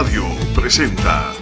Radio 0.00 0.24
presenta 0.54 1.34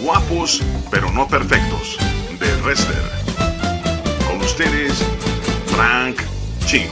Guapos 0.00 0.62
pero 0.90 1.12
no 1.12 1.28
perfectos 1.28 1.98
de 2.40 2.62
Rester. 2.62 3.02
Con 4.26 4.40
ustedes, 4.40 5.04
Frank 5.66 6.16
Ching. 6.64 6.88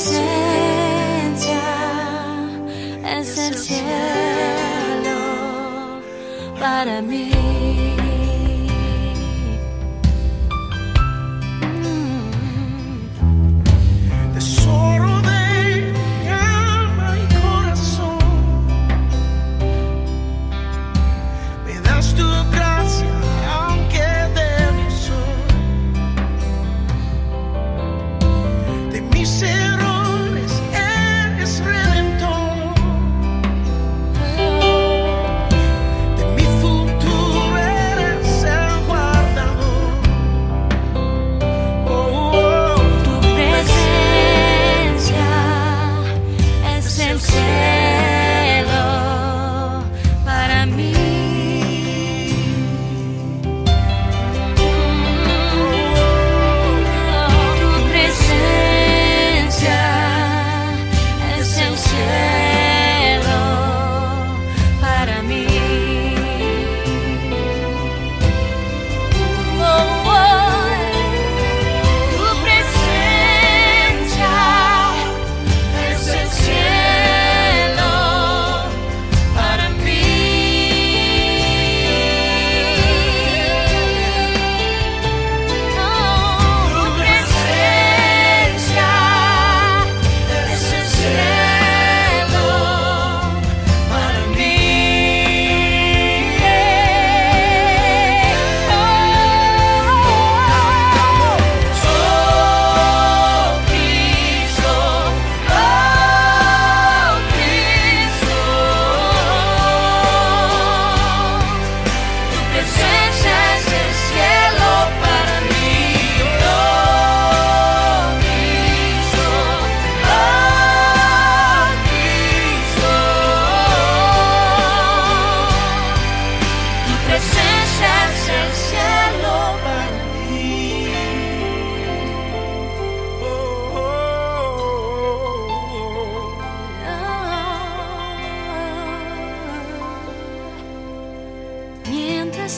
presencia 0.00 1.60
es 3.04 3.36
el 3.36 3.54
cielo 3.58 3.80
para 6.58 7.02
mí. 7.02 7.49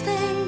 things 0.00 0.41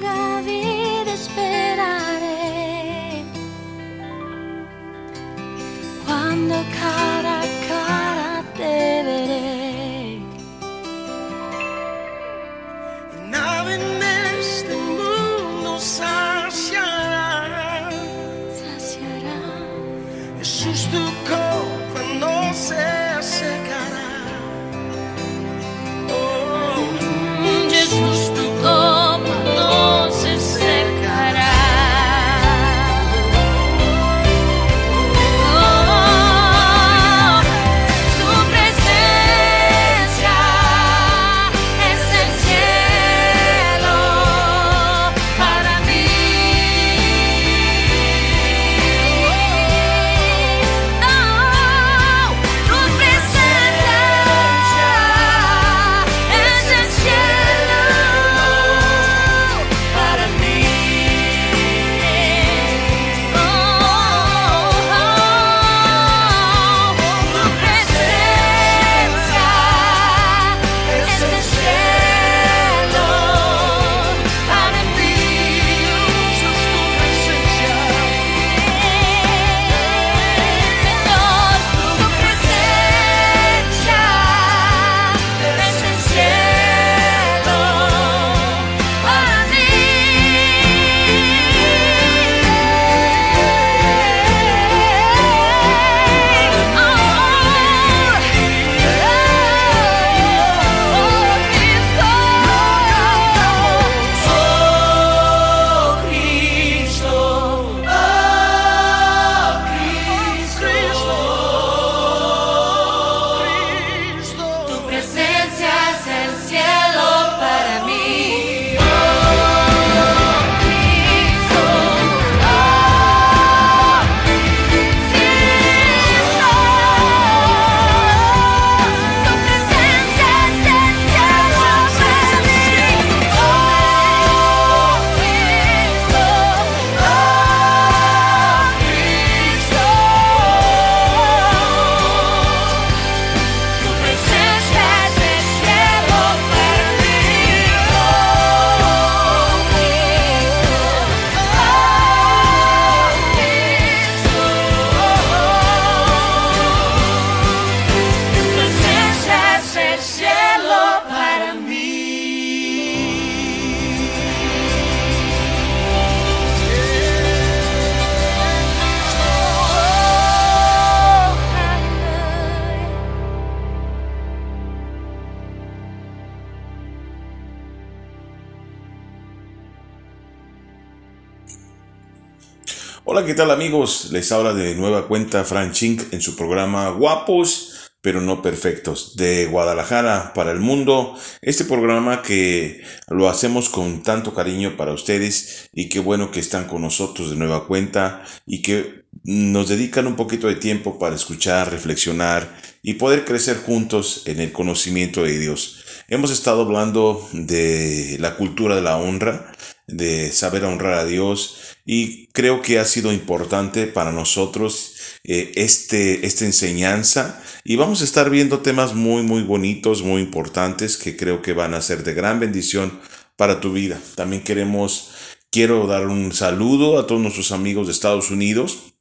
¿qué 183.26 183.32
tal 183.32 183.50
amigos? 183.50 184.10
Les 184.12 184.30
habla 184.32 184.52
de 184.52 184.74
nueva 184.74 185.08
cuenta 185.08 185.44
Frank 185.44 185.72
Chink 185.72 186.12
en 186.12 186.20
su 186.20 186.36
programa 186.36 186.90
Guapos 186.90 187.74
pero 188.02 188.20
no 188.20 188.42
perfectos 188.42 189.16
de 189.16 189.46
Guadalajara 189.46 190.34
para 190.34 190.52
el 190.52 190.60
mundo. 190.60 191.16
Este 191.40 191.64
programa 191.64 192.20
que 192.20 192.82
lo 193.08 193.30
hacemos 193.30 193.70
con 193.70 194.02
tanto 194.02 194.34
cariño 194.34 194.76
para 194.76 194.92
ustedes 194.92 195.70
y 195.72 195.88
qué 195.88 196.00
bueno 196.00 196.30
que 196.30 196.40
están 196.40 196.66
con 196.66 196.82
nosotros 196.82 197.30
de 197.30 197.36
nueva 197.36 197.66
cuenta 197.66 198.22
y 198.44 198.60
que 198.60 199.06
nos 199.22 199.70
dedican 199.70 200.06
un 200.06 200.16
poquito 200.16 200.48
de 200.48 200.56
tiempo 200.56 200.98
para 200.98 201.14
escuchar, 201.14 201.70
reflexionar 201.70 202.54
y 202.82 202.94
poder 202.94 203.24
crecer 203.24 203.56
juntos 203.56 204.24
en 204.26 204.38
el 204.38 204.52
conocimiento 204.52 205.22
de 205.22 205.38
Dios. 205.38 205.82
Hemos 206.08 206.30
estado 206.30 206.60
hablando 206.60 207.26
de 207.32 208.18
la 208.20 208.36
cultura 208.36 208.76
de 208.76 208.82
la 208.82 208.98
honra, 208.98 209.50
de 209.86 210.30
saber 210.30 210.64
honrar 210.64 210.92
a 210.92 211.04
Dios 211.06 211.73
y 211.84 212.28
creo 212.28 212.62
que 212.62 212.78
ha 212.78 212.84
sido 212.84 213.12
importante 213.12 213.86
para 213.86 214.10
nosotros 214.10 214.94
eh, 215.24 215.52
este, 215.56 216.26
esta 216.26 216.44
enseñanza 216.46 217.42
y 217.62 217.76
vamos 217.76 218.00
a 218.00 218.04
estar 218.04 218.30
viendo 218.30 218.60
temas 218.60 218.94
muy 218.94 219.22
muy 219.22 219.42
bonitos, 219.42 220.02
muy 220.02 220.22
importantes 220.22 220.96
que 220.96 221.16
creo 221.16 221.42
que 221.42 221.52
van 221.52 221.74
a 221.74 221.82
ser 221.82 222.02
de 222.04 222.14
gran 222.14 222.40
bendición 222.40 223.00
para 223.36 223.60
tu 223.60 223.72
vida. 223.72 224.00
También 224.14 224.42
queremos, 224.42 225.10
quiero 225.50 225.86
dar 225.86 226.06
un 226.06 226.32
saludo 226.32 226.98
a 226.98 227.06
todos 227.06 227.20
nuestros 227.20 227.52
amigos 227.52 227.86
de 227.86 227.92
Estados 227.92 228.30
Unidos 228.30 228.93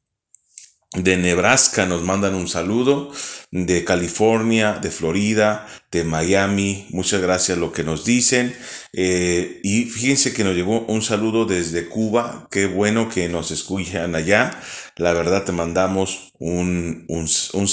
de 0.96 1.18
Nebraska 1.18 1.86
nos 1.86 2.04
mandan 2.04 2.36
un 2.36 2.48
saludo, 2.48 3.12
de 3.52 3.84
California, 3.84 4.80
de 4.82 4.92
Florida, 4.92 5.68
de 5.92 6.04
Miami, 6.04 6.88
muchas 6.90 7.22
gracias 7.22 7.58
lo 7.58 7.72
que 7.72 7.84
nos 7.84 8.06
dicen. 8.06 8.56
Eh, 8.94 9.60
y 9.64 9.86
fíjense 9.86 10.34
que 10.34 10.44
nos 10.44 10.56
llegó 10.56 10.82
un 10.82 11.02
saludo 11.02 11.46
desde 11.46 11.88
Cuba, 11.88 12.48
qué 12.52 12.68
bueno 12.68 13.10
que 13.10 13.28
nos 13.30 13.52
escuchan 13.52 14.16
allá. 14.16 14.60
La 14.96 15.14
verdad 15.14 15.44
te 15.44 15.52
mandamos 15.52 16.34
un, 16.40 17.06
un, 17.08 17.28
un 17.54 17.68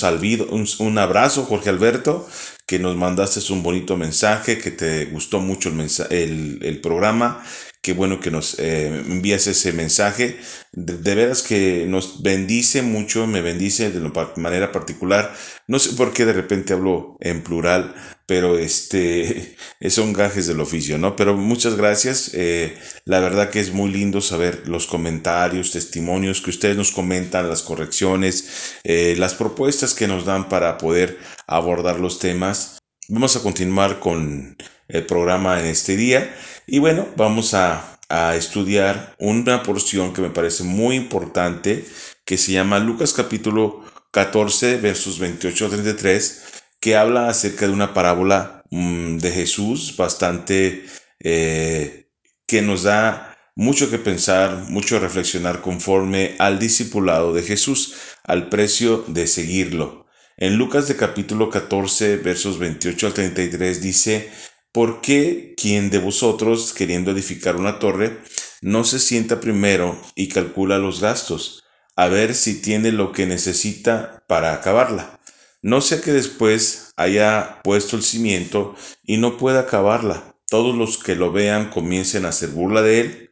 un, 0.50 0.66
un, 0.78 0.98
abrazo, 0.98 1.44
Jorge 1.44 1.70
Alberto, 1.70 2.26
que 2.66 2.78
nos 2.78 2.96
mandaste 2.96 3.40
un 3.52 3.62
bonito 3.62 3.96
mensaje, 3.96 4.58
que 4.58 4.70
te 4.70 5.06
gustó 5.06 5.40
mucho 5.40 5.68
el, 5.68 5.90
el, 6.10 6.58
el 6.62 6.80
programa 6.80 7.42
Qué 7.82 7.94
bueno 7.94 8.20
que 8.20 8.30
nos 8.30 8.58
eh, 8.58 8.88
envías 8.88 9.46
ese 9.46 9.72
mensaje. 9.72 10.38
De, 10.72 11.14
veras 11.14 11.42
que 11.42 11.86
nos 11.88 12.22
bendice 12.22 12.82
mucho, 12.82 13.26
me 13.26 13.40
bendice 13.40 13.90
de 13.90 14.12
manera 14.36 14.70
particular. 14.70 15.34
No 15.66 15.78
sé 15.78 15.94
por 15.94 16.12
qué 16.12 16.26
de 16.26 16.34
repente 16.34 16.74
hablo 16.74 17.16
en 17.20 17.42
plural, 17.42 17.94
pero 18.26 18.58
este 18.58 19.56
son 19.88 20.12
gajes 20.12 20.46
del 20.46 20.60
oficio, 20.60 20.98
¿no? 20.98 21.16
Pero 21.16 21.34
muchas 21.38 21.74
gracias. 21.76 22.32
Eh, 22.34 22.76
la 23.06 23.20
verdad 23.20 23.48
que 23.48 23.60
es 23.60 23.72
muy 23.72 23.90
lindo 23.90 24.20
saber 24.20 24.68
los 24.68 24.86
comentarios, 24.86 25.72
testimonios 25.72 26.42
que 26.42 26.50
ustedes 26.50 26.76
nos 26.76 26.90
comentan, 26.90 27.48
las 27.48 27.62
correcciones, 27.62 28.74
eh, 28.84 29.14
las 29.16 29.32
propuestas 29.32 29.94
que 29.94 30.06
nos 30.06 30.26
dan 30.26 30.50
para 30.50 30.76
poder 30.76 31.18
abordar 31.46 31.98
los 31.98 32.18
temas. 32.18 32.78
Vamos 33.08 33.36
a 33.36 33.42
continuar 33.42 34.00
con 34.00 34.58
el 34.92 35.06
programa 35.06 35.60
en 35.60 35.66
este 35.66 35.96
día. 35.96 36.34
Y 36.72 36.78
bueno, 36.78 37.08
vamos 37.16 37.52
a, 37.54 37.98
estudiar 38.36 39.14
una 39.18 39.62
porción 39.62 40.12
que 40.12 40.20
me 40.22 40.30
parece 40.30 40.62
muy 40.62 40.94
importante, 40.96 41.84
que 42.24 42.38
se 42.38 42.52
llama 42.52 42.78
Lucas 42.78 43.12
capítulo 43.12 43.84
14, 44.12 44.76
versos 44.76 45.18
28 45.18 45.66
a 45.66 45.68
33, 45.70 46.42
que 46.80 46.96
habla 46.96 47.28
acerca 47.28 47.66
de 47.66 47.72
una 47.72 47.92
parábola 47.92 48.62
mm, 48.70 49.18
de 49.18 49.32
Jesús 49.32 49.96
bastante 49.96 50.84
eh, 51.18 52.08
que 52.46 52.62
nos 52.62 52.84
da 52.84 53.36
mucho 53.56 53.90
que 53.90 53.98
pensar, 53.98 54.64
mucho 54.68 55.00
reflexionar 55.00 55.60
conforme 55.62 56.36
al 56.38 56.60
discipulado 56.60 57.32
de 57.32 57.42
Jesús, 57.42 57.94
al 58.22 58.48
precio 58.48 59.04
de 59.08 59.26
seguirlo. 59.26 60.06
En 60.36 60.56
Lucas 60.56 60.88
de 60.88 60.96
capítulo 60.96 61.50
14, 61.50 62.16
versos 62.16 62.58
28 62.58 63.06
al 63.08 63.12
33 63.12 63.82
dice, 63.82 64.30
¿Por 64.72 65.00
qué 65.00 65.54
quien 65.56 65.90
de 65.90 65.98
vosotros, 65.98 66.72
queriendo 66.72 67.10
edificar 67.10 67.56
una 67.56 67.80
torre, 67.80 68.18
no 68.60 68.84
se 68.84 69.00
sienta 69.00 69.40
primero 69.40 70.00
y 70.14 70.28
calcula 70.28 70.78
los 70.78 71.00
gastos, 71.00 71.64
a 71.96 72.06
ver 72.06 72.36
si 72.36 72.62
tiene 72.62 72.92
lo 72.92 73.10
que 73.10 73.26
necesita 73.26 74.22
para 74.28 74.54
acabarla? 74.54 75.18
No 75.60 75.80
sea 75.80 76.00
que 76.00 76.12
después 76.12 76.92
haya 76.94 77.60
puesto 77.64 77.96
el 77.96 78.04
cimiento 78.04 78.76
y 79.02 79.16
no 79.16 79.38
pueda 79.38 79.60
acabarla. 79.60 80.36
Todos 80.48 80.76
los 80.76 80.98
que 80.98 81.16
lo 81.16 81.32
vean 81.32 81.70
comiencen 81.70 82.24
a 82.24 82.28
hacer 82.28 82.50
burla 82.50 82.82
de 82.82 83.00
él, 83.00 83.30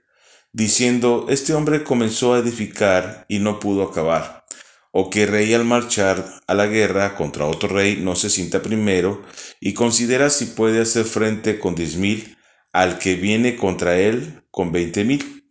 diciendo, 0.52 1.26
este 1.28 1.54
hombre 1.54 1.84
comenzó 1.84 2.34
a 2.34 2.38
edificar 2.40 3.26
y 3.28 3.38
no 3.38 3.60
pudo 3.60 3.84
acabar 3.84 4.38
o 5.00 5.10
que 5.10 5.26
rey 5.26 5.54
al 5.54 5.64
marchar 5.64 6.42
a 6.48 6.54
la 6.54 6.66
guerra 6.66 7.14
contra 7.14 7.46
otro 7.46 7.68
rey 7.68 7.98
no 8.02 8.16
se 8.16 8.28
sienta 8.30 8.62
primero 8.62 9.22
y 9.60 9.72
considera 9.72 10.28
si 10.28 10.46
puede 10.46 10.80
hacer 10.80 11.04
frente 11.04 11.60
con 11.60 11.76
diez 11.76 11.94
mil 11.94 12.36
al 12.72 12.98
que 12.98 13.14
viene 13.14 13.54
contra 13.54 14.00
él 14.00 14.42
con 14.50 14.72
veinte 14.72 15.04
mil. 15.04 15.44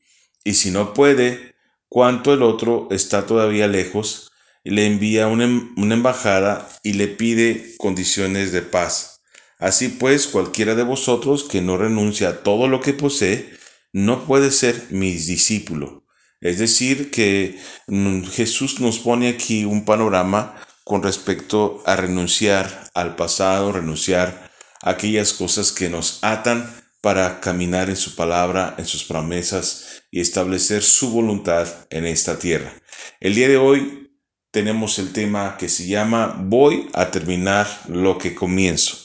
Y 0.44 0.56
si 0.56 0.70
no 0.70 0.94
puede, 0.94 1.56
cuanto 1.88 2.34
el 2.34 2.44
otro 2.44 2.90
está 2.92 3.26
todavía 3.26 3.70
lejos, 3.70 4.34
le 4.66 4.86
envía 4.86 5.28
una, 5.28 5.46
em, 5.46 5.74
una 5.78 5.96
embajada 5.96 6.68
y 6.84 6.94
le 6.94 7.08
pide 7.08 7.74
condiciones 7.78 8.52
de 8.52 8.64
paz. 8.64 9.22
Así 9.60 9.88
pues, 9.88 10.28
cualquiera 10.28 10.76
de 10.76 10.84
vosotros 10.84 11.46
que 11.46 11.62
no 11.62 11.78
renuncia 11.78 12.28
a 12.28 12.44
todo 12.44 12.68
lo 12.68 12.82
que 12.82 12.92
posee, 12.92 13.50
no 13.94 14.26
puede 14.26 14.52
ser 14.52 14.88
mi 14.90 15.14
discípulo. 15.14 16.04
Es 16.42 16.60
decir, 16.60 17.10
que 17.12 17.60
mm, 17.88 18.24
Jesús 18.26 18.80
nos 18.80 19.00
pone 19.00 19.30
aquí 19.30 19.66
un 19.66 19.86
panorama 19.86 20.56
con 20.84 21.04
respecto 21.04 21.82
a 21.86 21.96
renunciar 21.96 22.90
al 22.94 23.16
pasado, 23.16 23.72
renunciar 23.72 24.52
a 24.82 24.92
aquellas 24.92 25.34
cosas 25.34 25.72
que 25.72 25.90
nos 25.90 26.24
atan 26.24 26.74
para 27.02 27.40
caminar 27.40 27.90
en 27.90 27.96
su 27.96 28.16
palabra, 28.16 28.76
en 28.78 28.86
sus 28.86 29.04
promesas 29.04 30.04
y 30.12 30.22
establecer 30.22 30.84
su 30.84 31.12
voluntad 31.12 31.68
en 31.90 32.06
esta 32.06 32.40
tierra. 32.40 32.74
El 33.20 33.36
día 33.36 33.48
de 33.48 33.58
hoy 33.58 34.12
tenemos 34.52 34.98
el 35.00 35.14
tema 35.14 35.58
que 35.58 35.70
se 35.70 35.88
llama 35.88 36.36
Voy 36.40 36.90
a 36.94 37.12
terminar 37.12 37.68
lo 37.88 38.18
que 38.18 38.34
comienzo. 38.34 38.98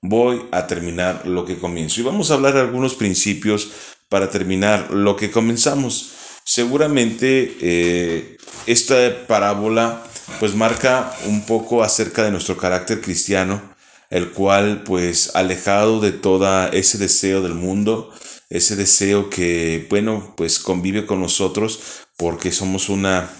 Voy 0.00 0.42
a 0.52 0.66
terminar 0.66 1.26
lo 1.26 1.44
que 1.44 1.58
comienzo. 1.58 2.00
Y 2.00 2.04
vamos 2.04 2.30
a 2.30 2.34
hablar 2.34 2.54
de 2.54 2.60
algunos 2.60 2.94
principios 2.94 3.70
para 4.08 4.30
terminar 4.30 4.90
lo 4.90 5.16
que 5.16 5.30
comenzamos. 5.30 6.12
Seguramente 6.44 7.56
eh, 7.62 8.36
esta 8.66 9.26
parábola 9.26 10.04
pues 10.40 10.54
marca 10.54 11.16
un 11.26 11.46
poco 11.46 11.82
acerca 11.82 12.22
de 12.22 12.30
nuestro 12.30 12.58
carácter 12.58 13.00
cristiano, 13.00 13.62
el 14.10 14.30
cual 14.30 14.82
pues 14.84 15.34
alejado 15.34 16.00
de 16.00 16.12
todo 16.12 16.70
ese 16.72 16.98
deseo 16.98 17.40
del 17.40 17.54
mundo, 17.54 18.12
ese 18.50 18.76
deseo 18.76 19.30
que 19.30 19.86
bueno 19.88 20.34
pues 20.36 20.58
convive 20.58 21.06
con 21.06 21.20
nosotros 21.20 21.80
porque 22.18 22.52
somos 22.52 22.90
una, 22.90 23.30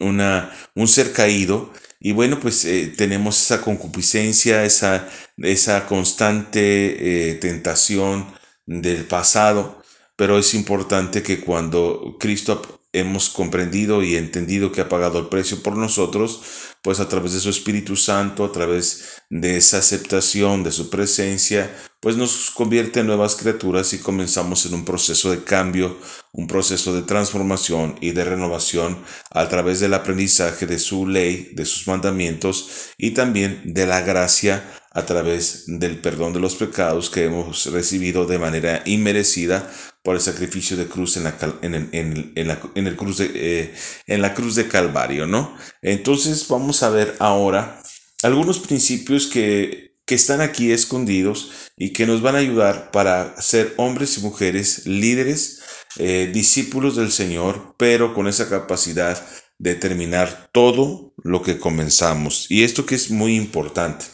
una 0.00 0.50
un 0.74 0.88
ser 0.88 1.12
caído. 1.12 1.70
Y 2.00 2.12
bueno 2.12 2.40
pues 2.40 2.64
eh, 2.64 2.92
tenemos 2.96 3.40
esa 3.42 3.60
concupiscencia, 3.60 4.64
esa, 4.64 5.06
esa 5.36 5.86
constante 5.86 7.30
eh, 7.30 7.34
tentación 7.34 8.26
del 8.66 9.04
pasado 9.04 9.83
pero 10.16 10.38
es 10.38 10.54
importante 10.54 11.22
que 11.22 11.40
cuando 11.40 12.16
Cristo 12.18 12.84
hemos 12.94 13.28
comprendido 13.28 14.04
y 14.04 14.14
entendido 14.14 14.70
que 14.70 14.80
ha 14.80 14.88
pagado 14.88 15.18
el 15.18 15.26
precio 15.26 15.62
por 15.62 15.76
nosotros, 15.76 16.42
pues 16.80 17.00
a 17.00 17.08
través 17.08 17.32
de 17.32 17.40
su 17.40 17.50
Espíritu 17.50 17.96
Santo, 17.96 18.44
a 18.44 18.52
través 18.52 19.22
de 19.30 19.56
esa 19.56 19.78
aceptación 19.78 20.62
de 20.62 20.70
su 20.70 20.90
presencia, 20.90 21.74
pues 22.00 22.16
nos 22.16 22.50
convierte 22.50 23.00
en 23.00 23.08
nuevas 23.08 23.34
criaturas 23.34 23.92
y 23.94 23.98
comenzamos 23.98 24.64
en 24.66 24.74
un 24.74 24.84
proceso 24.84 25.32
de 25.32 25.42
cambio, 25.42 25.98
un 26.32 26.46
proceso 26.46 26.94
de 26.94 27.02
transformación 27.02 27.96
y 28.00 28.12
de 28.12 28.24
renovación 28.24 29.02
a 29.30 29.48
través 29.48 29.80
del 29.80 29.94
aprendizaje 29.94 30.66
de 30.66 30.78
su 30.78 31.08
ley, 31.08 31.50
de 31.54 31.64
sus 31.64 31.88
mandamientos 31.88 32.92
y 32.96 33.10
también 33.10 33.62
de 33.64 33.86
la 33.86 34.02
gracia 34.02 34.70
a 34.92 35.04
través 35.04 35.64
del 35.66 36.00
perdón 36.00 36.32
de 36.32 36.40
los 36.40 36.54
pecados 36.54 37.10
que 37.10 37.24
hemos 37.24 37.66
recibido 37.66 38.26
de 38.26 38.38
manera 38.38 38.82
inmerecida 38.84 39.68
por 40.04 40.14
el 40.14 40.20
sacrificio 40.20 40.76
de 40.76 40.86
cruz 40.86 41.16
en 41.16 41.24
la, 41.24 41.34
en, 41.62 41.88
en, 41.92 42.46
la, 42.46 42.60
en 42.74 42.86
el 42.86 42.94
cruz 42.94 43.16
de, 43.16 43.30
eh, 43.34 43.74
en 44.06 44.20
la 44.20 44.34
cruz 44.34 44.54
de 44.54 44.68
Calvario, 44.68 45.26
¿no? 45.26 45.56
Entonces 45.80 46.46
vamos 46.46 46.82
a 46.82 46.90
ver 46.90 47.16
ahora 47.20 47.82
algunos 48.22 48.58
principios 48.58 49.26
que, 49.26 49.96
que 50.04 50.14
están 50.14 50.42
aquí 50.42 50.72
escondidos 50.72 51.52
y 51.78 51.94
que 51.94 52.06
nos 52.06 52.20
van 52.20 52.34
a 52.34 52.40
ayudar 52.40 52.90
para 52.90 53.40
ser 53.40 53.72
hombres 53.78 54.18
y 54.18 54.20
mujeres 54.20 54.86
líderes, 54.86 55.62
eh, 55.96 56.30
discípulos 56.32 56.96
del 56.96 57.10
Señor, 57.10 57.74
pero 57.78 58.12
con 58.12 58.28
esa 58.28 58.50
capacidad 58.50 59.24
de 59.58 59.74
terminar 59.74 60.50
todo 60.52 61.14
lo 61.22 61.40
que 61.42 61.58
comenzamos. 61.58 62.44
Y 62.50 62.64
esto 62.64 62.84
que 62.84 62.94
es 62.94 63.10
muy 63.10 63.36
importante. 63.36 64.04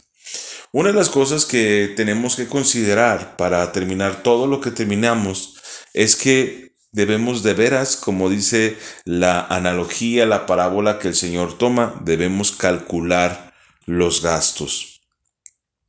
Una 0.70 0.90
de 0.90 0.94
las 0.94 1.08
cosas 1.08 1.46
que 1.46 1.92
tenemos 1.96 2.36
que 2.36 2.46
considerar 2.46 3.36
para 3.36 3.72
terminar 3.72 4.22
todo 4.22 4.46
lo 4.46 4.60
que 4.60 4.70
terminamos 4.70 5.59
es 5.94 6.16
que 6.16 6.70
debemos 6.92 7.42
de 7.42 7.54
veras, 7.54 7.96
como 7.96 8.28
dice 8.28 8.76
la 9.04 9.40
analogía, 9.40 10.26
la 10.26 10.46
parábola 10.46 10.98
que 10.98 11.08
el 11.08 11.14
Señor 11.14 11.56
toma, 11.56 12.00
debemos 12.04 12.52
calcular 12.52 13.54
los 13.86 14.22
gastos. 14.22 15.00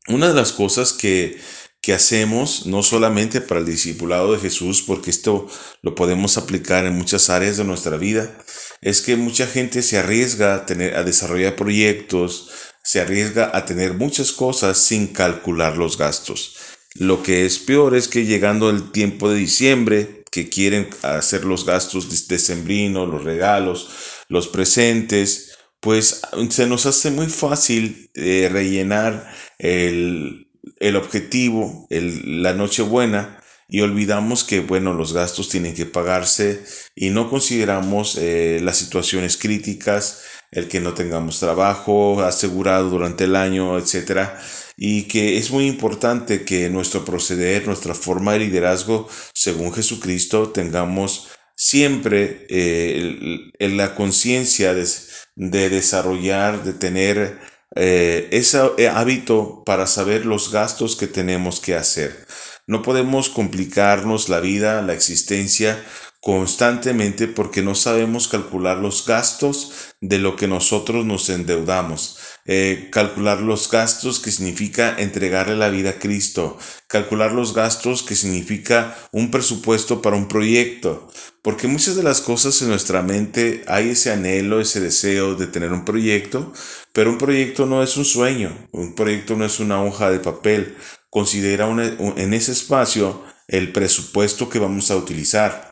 Una 0.08 0.28
de 0.28 0.34
las 0.34 0.52
cosas 0.52 0.94
que, 0.94 1.40
que 1.82 1.94
hacemos, 1.94 2.68
no 2.68 2.84
solamente 2.84 3.42
para 3.42 3.60
el 3.60 3.66
discipulado 3.66 4.34
de 4.34 4.40
Jesús, 4.40 4.84
porque 4.84 5.10
esto 5.10 5.48
lo 5.82 5.96
podemos 5.96 6.38
aplicar 6.38 6.86
en 6.86 6.96
muchas 6.96 7.30
áreas 7.30 7.58
de 7.58 7.64
nuestra 7.64 7.98
vida, 7.98 8.38
es 8.82 9.02
que 9.02 9.16
mucha 9.16 9.48
gente 9.48 9.82
se 9.82 9.98
arriesga 9.98 10.56
a, 10.56 10.66
tener, 10.66 10.96
a 10.96 11.04
desarrollar 11.04 11.56
proyectos, 11.56 12.50
se 12.84 13.00
arriesga 13.00 13.52
a 13.54 13.66
tener 13.66 13.94
muchas 13.94 14.32
cosas 14.32 14.78
sin 14.78 15.08
calcular 15.08 15.78
los 15.78 15.98
gastos. 15.98 16.56
Lo 16.96 17.24
que 17.24 17.46
es 17.46 17.60
peor 17.60 17.96
es 17.96 18.08
que 18.08 18.26
llegando 18.26 18.70
el 18.70 18.92
tiempo 18.92 19.30
de 19.30 19.38
diciembre, 19.38 20.24
que 20.32 20.50
quieren 20.50 20.90
hacer 21.04 21.46
los 21.46 21.66
gastos 21.66 22.28
de 22.28 22.40
sembrino, 22.40 23.06
los 23.06 23.24
regalos, 23.24 23.90
los 24.30 24.48
presentes, 24.48 25.58
pues 25.80 26.22
se 26.50 26.68
nos 26.68 26.86
hace 26.86 27.12
muy 27.12 27.28
fácil 27.28 28.10
eh, 28.14 28.50
rellenar 28.52 29.34
el, 29.58 30.48
el 30.80 30.96
objetivo, 30.96 31.88
el, 31.90 32.44
la 32.44 32.54
Nochebuena, 32.54 33.42
y 33.68 33.80
olvidamos 33.80 34.44
que, 34.44 34.60
bueno, 34.60 34.94
los 34.94 35.14
gastos 35.14 35.48
tienen 35.48 35.74
que 35.74 35.86
pagarse 35.86 36.62
y 36.94 37.10
no 37.10 37.30
consideramos 37.30 38.18
eh, 38.18 38.60
las 38.62 38.78
situaciones 38.78 39.38
críticas, 39.38 40.24
el 40.52 40.68
que 40.68 40.82
no 40.82 40.94
tengamos 40.94 41.40
trabajo 41.40 42.22
asegurado 42.22 42.90
durante 42.90 43.24
el 43.24 43.36
año, 43.38 43.78
etcétera, 43.78 44.38
y 44.78 45.04
que 45.04 45.38
es 45.38 45.52
muy 45.52 45.68
importante 45.68 46.44
que 46.44 46.70
nuestro 46.70 47.06
proceder, 47.06 47.68
nuestra 47.68 47.94
forma 47.94 48.34
de 48.34 48.40
liderazgo, 48.40 49.08
según 49.34 49.74
Jesucristo, 49.74 50.50
tengamos 50.50 51.30
siempre 51.56 52.46
eh, 52.50 53.52
la 53.60 53.96
conciencia 53.96 54.74
de, 54.74 54.88
de, 55.36 55.70
desarrollar, 55.70 56.64
de 56.64 56.74
tener 56.74 57.40
eh, 57.76 58.28
ese 58.32 58.60
hábito 58.90 59.64
para 59.66 59.88
saber 59.88 60.26
los 60.26 60.52
gastos 60.52 60.96
que 60.96 61.08
tenemos 61.08 61.60
que 61.60 61.76
hacer. 61.76 62.26
No 62.68 62.82
podemos 62.82 63.30
complicarnos 63.30 64.30
la 64.30 64.40
vida, 64.40 64.82
la 64.82 64.94
existencia 64.94 65.84
constantemente 66.22 67.28
porque 67.28 67.64
no 67.64 67.74
sabemos 67.74 68.28
calcular 68.28 68.78
los 68.78 69.06
gastos 69.06 69.96
de 70.02 70.20
lo 70.20 70.36
que 70.36 70.48
nosotros 70.48 71.06
nos 71.06 71.30
endeudamos. 71.30 72.18
Eh, 72.46 72.90
calcular 72.92 73.40
los 73.40 73.70
gastos 73.70 74.20
que 74.20 74.32
significa 74.32 74.96
entregarle 74.98 75.56
la 75.56 75.70
vida 75.70 75.92
a 75.92 76.00
Cristo, 76.00 76.58
calcular 76.88 77.34
los 77.34 77.54
gastos 77.54 78.02
que 78.02 78.16
significa 78.16 78.98
un 79.12 79.30
presupuesto 79.30 80.02
para 80.02 80.16
un 80.16 80.28
proyecto, 80.28 81.08
porque 81.44 81.68
muchas 81.68 81.96
de 81.96 82.02
las 82.02 82.20
cosas 82.20 82.60
en 82.64 82.70
nuestra 82.70 83.04
mente 83.04 83.64
hay 83.68 83.90
ese 83.90 84.12
anhelo, 84.12 84.60
ese 84.60 84.80
deseo 84.80 85.36
de 85.36 85.46
tener 85.46 85.72
un 85.72 85.86
proyecto, 85.86 86.52
pero 86.94 87.12
un 87.12 87.20
proyecto 87.20 87.68
no 87.68 87.84
es 87.84 87.96
un 87.96 88.06
sueño, 88.06 88.68
un 88.72 88.96
proyecto 88.96 89.36
no 89.36 89.46
es 89.46 89.60
una 89.60 89.84
hoja 89.84 90.10
de 90.10 90.20
papel, 90.20 90.76
considera 91.12 91.70
en 91.70 92.34
ese 92.34 92.54
espacio 92.54 93.24
el 93.48 93.72
presupuesto 93.72 94.50
que 94.50 94.58
vamos 94.58 94.90
a 94.90 94.96
utilizar, 94.96 95.71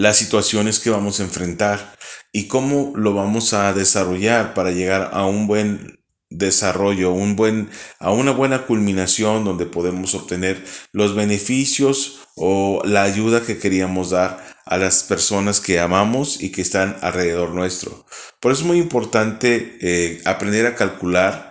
las 0.00 0.16
situaciones 0.16 0.78
que 0.78 0.88
vamos 0.88 1.20
a 1.20 1.24
enfrentar 1.24 1.94
y 2.32 2.46
cómo 2.46 2.94
lo 2.96 3.12
vamos 3.12 3.52
a 3.52 3.74
desarrollar 3.74 4.54
para 4.54 4.70
llegar 4.70 5.10
a 5.12 5.26
un 5.26 5.46
buen 5.46 6.00
desarrollo, 6.30 7.12
un 7.12 7.36
buen, 7.36 7.68
a 7.98 8.10
una 8.10 8.30
buena 8.30 8.64
culminación 8.64 9.44
donde 9.44 9.66
podemos 9.66 10.14
obtener 10.14 10.64
los 10.92 11.14
beneficios 11.14 12.20
o 12.34 12.80
la 12.86 13.02
ayuda 13.02 13.42
que 13.42 13.58
queríamos 13.58 14.08
dar 14.08 14.42
a 14.64 14.78
las 14.78 15.02
personas 15.02 15.60
que 15.60 15.80
amamos 15.80 16.42
y 16.42 16.50
que 16.50 16.62
están 16.62 16.96
alrededor 17.02 17.50
nuestro. 17.50 18.06
Por 18.40 18.52
eso 18.52 18.62
es 18.62 18.66
muy 18.66 18.78
importante 18.78 19.76
eh, 19.82 20.22
aprender 20.24 20.64
a 20.64 20.76
calcular 20.76 21.50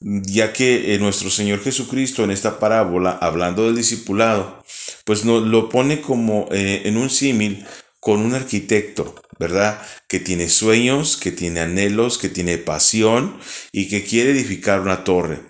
ya 0.00 0.52
que 0.52 0.94
eh, 0.94 0.98
nuestro 1.00 1.30
Señor 1.30 1.60
Jesucristo 1.64 2.22
en 2.22 2.30
esta 2.30 2.60
parábola, 2.60 3.18
hablando 3.20 3.64
del 3.64 3.74
discipulado, 3.74 4.62
pues 5.04 5.24
nos 5.24 5.42
lo 5.42 5.68
pone 5.68 6.00
como 6.00 6.48
eh, 6.52 6.82
en 6.84 6.96
un 6.96 7.10
símil 7.10 7.66
con 8.00 8.20
un 8.20 8.34
arquitecto, 8.34 9.14
¿verdad? 9.38 9.80
Que 10.08 10.20
tiene 10.20 10.48
sueños, 10.48 11.16
que 11.16 11.32
tiene 11.32 11.60
anhelos, 11.60 12.18
que 12.18 12.28
tiene 12.28 12.58
pasión 12.58 13.38
y 13.72 13.88
que 13.88 14.04
quiere 14.04 14.30
edificar 14.30 14.80
una 14.80 15.04
torre, 15.04 15.40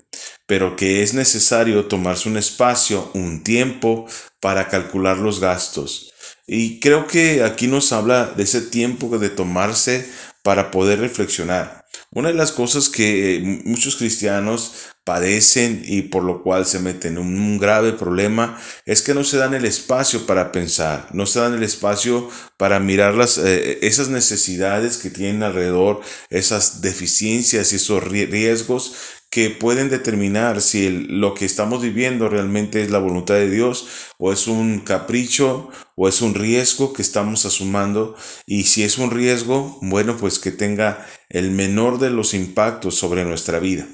pero 0.47 0.77
que 0.77 1.03
es 1.03 1.15
necesario 1.15 1.87
tomarse 1.87 2.29
un 2.29 2.37
espacio, 2.37 3.11
un 3.15 3.43
tiempo 3.43 4.07
para 4.41 4.69
calcular 4.69 5.19
los 5.19 5.41
gastos. 5.41 6.13
Y 6.47 6.81
creo 6.81 7.07
que 7.07 7.45
aquí 7.45 7.67
nos 7.67 7.93
habla 7.93 8.33
de 8.37 8.45
ese 8.45 8.63
tiempo 8.63 9.19
de 9.19 9.29
tomarse 9.29 10.09
para 10.43 10.71
poder 10.71 11.01
reflexionar. 11.01 11.85
Una 12.11 12.29
de 12.29 12.35
las 12.35 12.53
cosas 12.53 12.89
que 12.89 13.37
eh, 13.37 13.41
muchos 13.65 13.97
cristianos 13.97 14.73
padecen 15.09 15.81
y 15.87 16.03
por 16.03 16.23
lo 16.23 16.43
cual 16.43 16.67
se 16.67 16.81
meten 16.81 17.17
en 17.17 17.19
un 17.23 17.59
grave 17.59 17.95
problema 17.95 18.61
es 18.85 19.01
que 19.01 19.15
no 19.15 19.25
se 19.25 19.39
dan 19.39 19.55
el 19.55 19.65
espacio 19.65 20.27
para 20.27 20.53
pensar, 20.53 21.09
no 21.15 21.25
se 21.25 21.41
dan 21.41 21.55
el 21.55 21.63
espacio 21.63 22.29
para 22.59 22.79
mirar 22.79 23.15
las, 23.15 23.39
eh, 23.39 23.79
esas 23.81 24.11
necesidades 24.11 24.99
que 24.99 25.09
tienen 25.09 25.43
alrededor, 25.43 26.03
esas 26.29 26.83
deficiencias 26.83 27.73
y 27.73 27.77
esos 27.77 28.05
riesgos 28.05 28.97
que 29.31 29.49
pueden 29.49 29.89
determinar 29.89 30.61
si 30.61 30.91
lo 30.91 31.33
que 31.33 31.47
estamos 31.47 31.81
viviendo 31.81 32.29
realmente 32.29 32.83
es 32.83 32.91
la 32.91 32.99
voluntad 32.99 33.37
de 33.37 33.49
Dios 33.49 33.89
o 34.19 34.31
es 34.31 34.47
un 34.47 34.81
capricho 34.81 35.71
o 36.01 36.07
es 36.07 36.23
un 36.23 36.35
riesgo 36.35 36.93
que 36.93 37.03
estamos 37.03 37.45
asumando 37.45 38.15
y 38.47 38.65
si 38.65 38.85
es 38.85 38.99
un 38.99 39.11
riesgo, 39.11 39.79
bueno, 39.83 40.17
pues 40.17 40.39
que 40.39 40.53
tenga 40.53 41.05
el 41.29 41.51
menor 41.51 41.99
de 41.99 42.11
los 42.11 42.35
impactos 42.35 42.95
sobre 42.95 43.25
nuestra 43.25 43.59
vida. 43.59 43.89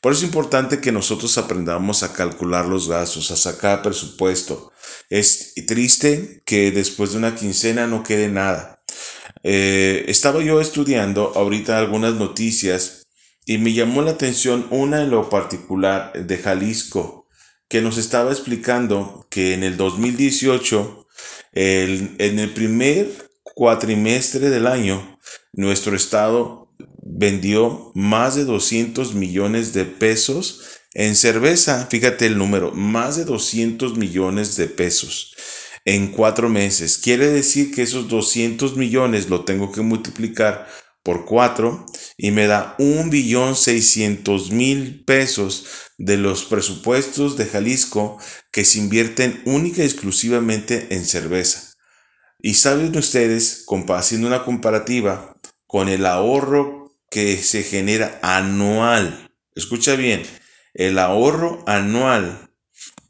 Por 0.00 0.12
eso 0.12 0.22
es 0.22 0.28
importante 0.28 0.80
que 0.80 0.90
nosotros 0.90 1.36
aprendamos 1.36 2.02
a 2.02 2.14
calcular 2.14 2.64
los 2.64 2.88
gastos, 2.88 3.30
a 3.30 3.36
sacar 3.36 3.82
presupuesto. 3.82 4.72
Es 5.10 5.52
triste 5.66 6.42
que 6.46 6.70
después 6.70 7.12
de 7.12 7.18
una 7.18 7.34
quincena 7.34 7.86
no 7.86 8.02
quede 8.04 8.28
nada. 8.28 8.82
Eh, 9.42 10.06
estaba 10.08 10.42
yo 10.42 10.62
estudiando 10.62 11.32
ahorita 11.36 11.78
algunas 11.78 12.14
noticias 12.14 13.08
y 13.44 13.58
me 13.58 13.74
llamó 13.74 14.00
la 14.00 14.12
atención 14.12 14.66
una 14.70 15.02
en 15.02 15.10
lo 15.10 15.28
particular 15.28 16.14
de 16.14 16.38
Jalisco, 16.38 17.28
que 17.68 17.82
nos 17.82 17.98
estaba 17.98 18.32
explicando 18.32 19.26
que 19.30 19.52
en 19.52 19.62
el 19.62 19.76
2018, 19.76 20.99
en 21.52 22.38
el 22.38 22.52
primer 22.52 23.08
cuatrimestre 23.42 24.50
del 24.50 24.66
año, 24.66 25.18
nuestro 25.52 25.96
estado 25.96 26.72
vendió 27.02 27.92
más 27.94 28.34
de 28.36 28.44
200 28.44 29.14
millones 29.14 29.72
de 29.72 29.84
pesos 29.84 30.80
en 30.94 31.16
cerveza. 31.16 31.86
Fíjate 31.90 32.26
el 32.26 32.38
número, 32.38 32.72
más 32.72 33.16
de 33.16 33.24
200 33.24 33.96
millones 33.96 34.56
de 34.56 34.66
pesos 34.66 35.34
en 35.84 36.12
cuatro 36.12 36.48
meses. 36.48 36.98
Quiere 36.98 37.26
decir 37.26 37.74
que 37.74 37.82
esos 37.82 38.08
200 38.08 38.76
millones 38.76 39.28
lo 39.28 39.44
tengo 39.44 39.72
que 39.72 39.80
multiplicar 39.80 40.68
por 41.02 41.24
4 41.24 41.86
y 42.22 42.32
me 42.32 42.46
da 42.46 42.74
un 42.78 43.08
billón 43.08 43.56
seiscientos 43.56 44.50
mil 44.50 45.02
pesos 45.06 45.64
de 45.96 46.18
los 46.18 46.44
presupuestos 46.44 47.38
de 47.38 47.46
Jalisco 47.46 48.18
que 48.52 48.66
se 48.66 48.78
invierten 48.78 49.40
única 49.46 49.80
y 49.80 49.86
exclusivamente 49.86 50.88
en 50.90 51.06
cerveza. 51.06 51.78
Y 52.38 52.54
saben 52.54 52.94
ustedes, 52.94 53.64
haciendo 53.88 54.26
una 54.26 54.44
comparativa 54.44 55.34
con 55.66 55.88
el 55.88 56.04
ahorro 56.04 56.94
que 57.10 57.38
se 57.38 57.62
genera 57.62 58.18
anual, 58.22 59.32
escucha 59.54 59.96
bien, 59.96 60.22
el 60.74 60.98
ahorro 60.98 61.64
anual, 61.66 62.50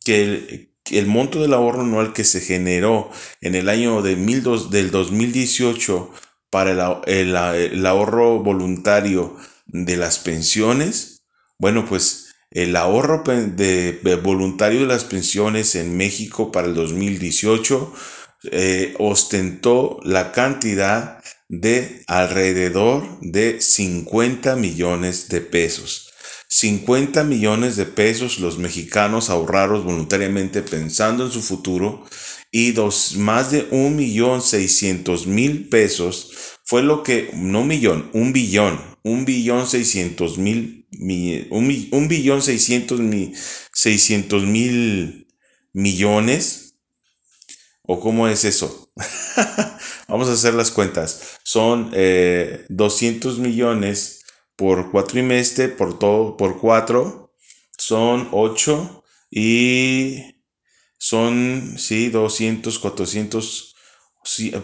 que 0.05 0.23
el, 0.23 0.73
el 0.93 1.07
monto 1.07 1.43
del 1.43 1.55
ahorro 1.55 1.81
anual 1.81 2.13
que 2.13 2.23
se 2.23 2.41
generó 2.41 3.11
en 3.41 3.57
el 3.57 3.71
año 3.71 4.03
de 4.03 4.15
mil 4.15 4.45
dos, 4.45 4.71
del 4.71 4.93
2018 4.93 6.13
para 6.51 7.03
el, 7.07 7.87
ahorro 7.87 8.41
voluntario 8.41 9.37
de 9.67 9.97
las 9.97 10.19
pensiones, 10.19 11.23
bueno, 11.59 11.87
pues 11.87 12.35
el 12.51 12.75
ahorro 12.75 13.23
de, 13.25 14.21
voluntario 14.23 14.81
de 14.81 14.87
las 14.87 15.05
pensiones 15.05 15.77
en 15.77 15.97
México 15.97 16.51
para 16.51 16.67
el 16.67 16.75
2018 16.75 17.95
eh, 18.51 18.95
ostentó 18.99 20.01
la 20.03 20.33
cantidad 20.33 21.23
de 21.49 22.03
alrededor 22.07 23.05
de 23.21 23.61
50 23.61 24.57
millones 24.57 25.29
de 25.29 25.41
pesos. 25.41 26.11
50 26.49 27.23
millones 27.23 27.77
de 27.77 27.87
pesos 27.87 28.41
los 28.41 28.59
mexicanos 28.59 29.31
ahorraron 29.31 29.85
voluntariamente 29.85 30.63
pensando 30.63 31.25
en 31.25 31.31
su 31.31 31.43
futuro 31.43 32.05
y 32.51 32.73
dos, 32.73 33.17
más 33.17 33.51
de 33.51 33.67
un 33.71 33.97
millón 33.97 34.43
seiscientos 34.43 35.27
mil 35.27 35.69
pesos 35.69 36.33
fue 36.65 36.83
lo 36.83 37.03
que, 37.03 37.31
no 37.35 37.63
un 37.63 37.69
millón, 37.69 38.11
un 38.13 38.33
billón, 38.33 38.81
un 39.03 39.25
billón 39.25 39.67
seiscientos 39.67 40.39
mil, 40.39 40.87
un, 41.51 41.89
un 41.93 42.09
billón 42.09 42.43
seiscientos 42.43 43.01
mil, 43.01 43.35
seiscientos 43.73 44.45
mil 44.45 45.29
millones, 45.73 46.71
¿O 47.93 47.99
cómo 47.99 48.29
es 48.29 48.45
eso? 48.45 48.93
Vamos 50.09 50.29
a 50.29 50.35
hacer 50.35 50.55
las 50.55 50.71
cuentas. 50.71 51.41
Son 51.43 51.91
200 51.91 51.95
eh, 51.97 53.41
millones 53.41 54.23
por 54.55 54.93
cuatrimestre, 54.93 55.67
por 55.67 55.99
todo, 55.99 56.37
por 56.37 56.61
cuatro. 56.61 57.35
Son 57.77 58.29
8 58.31 59.03
y 59.29 60.40
son, 61.03 61.77
sí, 61.79 62.11
200, 62.11 62.79
400. 62.79 63.75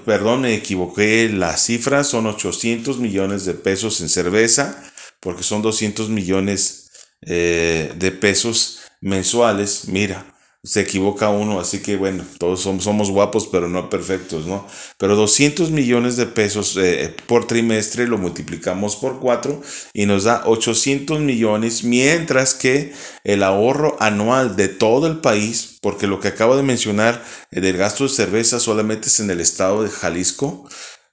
perdón, 0.04 0.42
me 0.42 0.54
equivoqué. 0.54 1.30
Las 1.30 1.64
cifras 1.64 2.08
son 2.08 2.26
800 2.26 2.98
millones 2.98 3.46
de 3.46 3.54
pesos 3.54 4.02
en 4.02 4.10
cerveza, 4.10 4.84
porque 5.20 5.42
son 5.42 5.62
200 5.62 6.10
millones 6.10 6.90
eh, 7.22 7.90
de 7.96 8.12
pesos 8.12 8.80
mensuales. 9.00 9.88
Mira, 9.88 10.35
se 10.66 10.80
equivoca 10.80 11.30
uno, 11.30 11.60
así 11.60 11.78
que 11.78 11.96
bueno, 11.96 12.24
todos 12.38 12.60
somos, 12.60 12.82
somos 12.82 13.10
guapos, 13.10 13.46
pero 13.46 13.68
no 13.68 13.88
perfectos, 13.88 14.46
¿no? 14.46 14.66
Pero 14.98 15.14
200 15.14 15.70
millones 15.70 16.16
de 16.16 16.26
pesos 16.26 16.76
eh, 16.76 17.14
por 17.26 17.46
trimestre 17.46 18.08
lo 18.08 18.18
multiplicamos 18.18 18.96
por 18.96 19.20
4 19.20 19.62
y 19.94 20.06
nos 20.06 20.24
da 20.24 20.42
800 20.44 21.20
millones, 21.20 21.84
mientras 21.84 22.52
que 22.52 22.92
el 23.22 23.44
ahorro 23.44 23.96
anual 24.00 24.56
de 24.56 24.66
todo 24.66 25.06
el 25.06 25.18
país, 25.20 25.78
porque 25.80 26.08
lo 26.08 26.18
que 26.18 26.28
acabo 26.28 26.56
de 26.56 26.64
mencionar 26.64 27.24
eh, 27.52 27.60
del 27.60 27.76
gasto 27.76 28.02
de 28.02 28.10
cerveza 28.10 28.58
solamente 28.58 29.06
es 29.06 29.20
en 29.20 29.30
el 29.30 29.40
estado 29.40 29.84
de 29.84 29.90
Jalisco, 29.90 30.68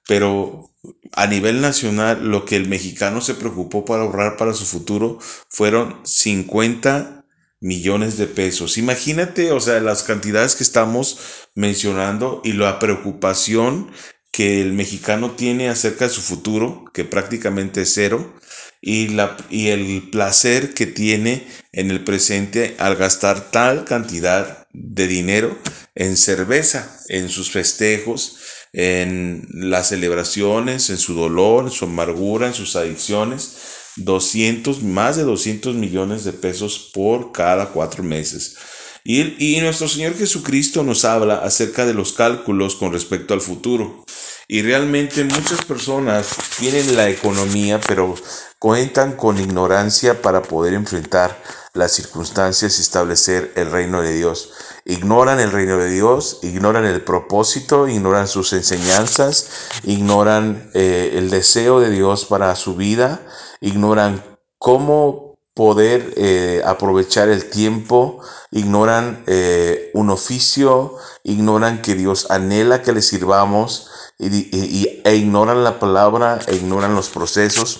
pero 0.08 0.72
a 1.12 1.28
nivel 1.28 1.60
nacional 1.60 2.28
lo 2.28 2.44
que 2.44 2.56
el 2.56 2.68
mexicano 2.68 3.20
se 3.20 3.34
preocupó 3.34 3.84
para 3.84 4.02
ahorrar 4.02 4.36
para 4.36 4.52
su 4.52 4.66
futuro 4.66 5.18
fueron 5.48 6.00
50 6.02 7.23
millones 7.64 8.18
de 8.18 8.26
pesos. 8.26 8.76
Imagínate, 8.76 9.50
o 9.50 9.58
sea, 9.58 9.80
las 9.80 10.02
cantidades 10.02 10.54
que 10.54 10.62
estamos 10.62 11.18
mencionando 11.54 12.42
y 12.44 12.52
la 12.52 12.78
preocupación 12.78 13.90
que 14.30 14.60
el 14.60 14.74
mexicano 14.74 15.30
tiene 15.30 15.70
acerca 15.70 16.04
de 16.04 16.10
su 16.10 16.20
futuro, 16.20 16.84
que 16.92 17.04
prácticamente 17.04 17.82
es 17.82 17.94
cero, 17.94 18.34
y, 18.82 19.08
la, 19.08 19.38
y 19.48 19.68
el 19.68 20.10
placer 20.10 20.74
que 20.74 20.84
tiene 20.86 21.46
en 21.72 21.90
el 21.90 22.04
presente 22.04 22.76
al 22.78 22.96
gastar 22.96 23.50
tal 23.50 23.86
cantidad 23.86 24.66
de 24.74 25.06
dinero 25.06 25.58
en 25.94 26.18
cerveza, 26.18 27.00
en 27.08 27.30
sus 27.30 27.50
festejos, 27.50 28.40
en 28.74 29.48
las 29.54 29.88
celebraciones, 29.88 30.90
en 30.90 30.98
su 30.98 31.14
dolor, 31.14 31.64
en 31.64 31.70
su 31.70 31.86
amargura, 31.86 32.48
en 32.48 32.54
sus 32.54 32.76
adicciones 32.76 33.56
200, 33.96 34.82
más 34.82 35.16
de 35.16 35.22
200 35.22 35.74
millones 35.74 36.24
de 36.24 36.32
pesos 36.32 36.90
por 36.92 37.32
cada 37.32 37.70
cuatro 37.70 38.02
meses. 38.02 38.56
Y, 39.04 39.36
y, 39.38 39.60
nuestro 39.60 39.86
Señor 39.86 40.16
Jesucristo 40.16 40.82
nos 40.82 41.04
habla 41.04 41.36
acerca 41.36 41.84
de 41.84 41.92
los 41.92 42.14
cálculos 42.14 42.74
con 42.74 42.92
respecto 42.92 43.34
al 43.34 43.42
futuro. 43.42 44.04
Y 44.48 44.62
realmente 44.62 45.24
muchas 45.24 45.62
personas 45.64 46.28
tienen 46.58 46.96
la 46.96 47.08
economía, 47.08 47.80
pero 47.86 48.14
cuentan 48.58 49.12
con 49.12 49.38
ignorancia 49.38 50.22
para 50.22 50.42
poder 50.42 50.72
enfrentar 50.72 51.38
las 51.74 51.92
circunstancias 51.92 52.78
y 52.78 52.82
establecer 52.82 53.52
el 53.56 53.70
reino 53.70 54.00
de 54.00 54.14
Dios. 54.14 54.52
Ignoran 54.86 55.40
el 55.40 55.50
reino 55.50 55.76
de 55.76 55.90
Dios, 55.90 56.38
ignoran 56.42 56.84
el 56.84 57.02
propósito, 57.02 57.88
ignoran 57.88 58.28
sus 58.28 58.52
enseñanzas, 58.52 59.48
ignoran 59.82 60.70
eh, 60.72 61.12
el 61.14 61.30
deseo 61.30 61.80
de 61.80 61.90
Dios 61.90 62.24
para 62.26 62.54
su 62.54 62.76
vida 62.76 63.26
ignoran 63.60 64.22
cómo 64.58 65.34
poder 65.54 66.14
eh, 66.16 66.62
aprovechar 66.66 67.28
el 67.28 67.48
tiempo, 67.48 68.20
ignoran 68.50 69.22
eh, 69.26 69.90
un 69.94 70.10
oficio, 70.10 70.96
ignoran 71.22 71.80
que 71.80 71.94
Dios 71.94 72.30
anhela 72.30 72.82
que 72.82 72.92
le 72.92 73.02
sirvamos 73.02 73.88
y, 74.18 75.00
e 75.04 75.14
ignoran 75.16 75.62
la 75.62 75.78
palabra, 75.78 76.40
e 76.48 76.56
ignoran 76.56 76.94
los 76.94 77.08
procesos. 77.08 77.78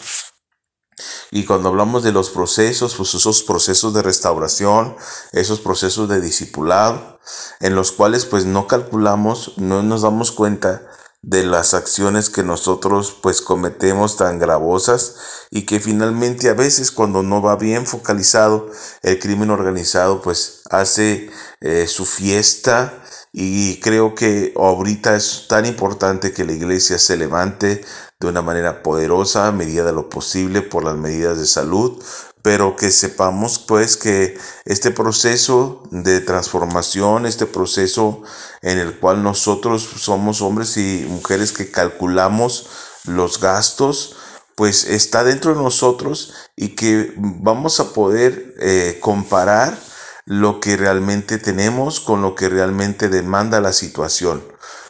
Y 1.33 1.45
cuando 1.45 1.69
hablamos 1.69 2.05
de 2.05 2.13
los 2.13 2.31
procesos, 2.31 2.95
pues 2.95 3.15
esos 3.15 3.43
procesos 3.43 3.93
de 3.93 4.03
restauración, 4.03 4.97
esos 5.33 5.59
procesos 5.59 6.09
de 6.09 6.21
discipulado, 6.21 7.19
en 7.59 7.75
los 7.75 7.91
cuales 7.91 8.25
pues 8.25 8.45
no 8.45 8.69
calculamos, 8.69 9.55
no 9.57 9.83
nos 9.83 10.03
damos 10.03 10.31
cuenta 10.31 10.83
de 11.27 11.43
las 11.43 11.73
acciones 11.73 12.29
que 12.29 12.43
nosotros 12.43 13.17
pues 13.23 13.41
cometemos 13.41 14.19
tan 14.19 14.39
gravosas 14.39 15.17
y 15.51 15.63
que 15.63 15.81
finalmente 15.81 16.51
a 16.51 16.55
veces 16.55 16.93
cuando 16.93 17.23
no 17.23 17.41
va 17.41 17.57
bien 17.57 17.87
focalizado 17.87 18.71
el 19.03 19.19
crimen 19.19 19.51
organizado 19.51 20.21
pues 20.21 20.63
hace 20.71 21.31
eh, 21.61 21.87
su 21.87 22.05
fiesta. 22.05 23.01
Y 23.37 23.81
creo 23.81 24.15
que 24.15 24.53
ahorita 24.57 25.17
es 25.17 25.47
tan 25.49 25.67
importante 25.67 26.33
que 26.33 26.45
la 26.45 26.53
iglesia 26.53 27.01
se 27.01 27.17
levante 27.17 27.85
de 28.21 28.29
una 28.29 28.43
manera 28.43 28.83
poderosa 28.83 29.49
a 29.49 29.53
medida 29.53 29.83
de 29.83 29.93
lo 29.93 30.09
posible 30.09 30.63
por 30.63 30.85
las 30.85 30.97
medidas 30.97 31.39
de 31.39 31.47
salud 31.47 32.01
pero 32.45 32.77
que 32.77 32.91
sepamos 32.91 33.59
pues 33.59 33.97
que 33.97 34.39
este 34.67 34.91
proceso 34.91 35.83
de 35.91 36.21
transformación, 36.21 37.25
este 37.25 37.47
proceso 37.47 38.23
en 38.61 38.77
el 38.77 38.99
cual 38.99 39.23
nosotros 39.23 39.89
somos 39.97 40.43
hombres 40.43 40.77
y 40.77 41.07
mujeres 41.09 41.53
que 41.53 41.71
calculamos 41.71 42.69
los 43.07 43.41
gastos, 43.41 44.17
pues 44.57 44.85
está 44.85 45.25
dentro 45.25 45.55
de 45.55 45.63
nosotros 45.63 46.35
y 46.55 46.75
que 46.75 47.15
vamos 47.17 47.81
a 47.81 47.95
poder 47.95 48.55
eh, 48.61 48.99
comparar 49.01 49.79
lo 50.27 50.61
que 50.61 50.77
realmente 50.77 51.39
tenemos 51.39 51.99
con 51.99 52.21
lo 52.21 52.35
que 52.35 52.51
realmente 52.51 53.09
demanda 53.09 53.63
la 53.63 53.73
situación. 53.73 54.45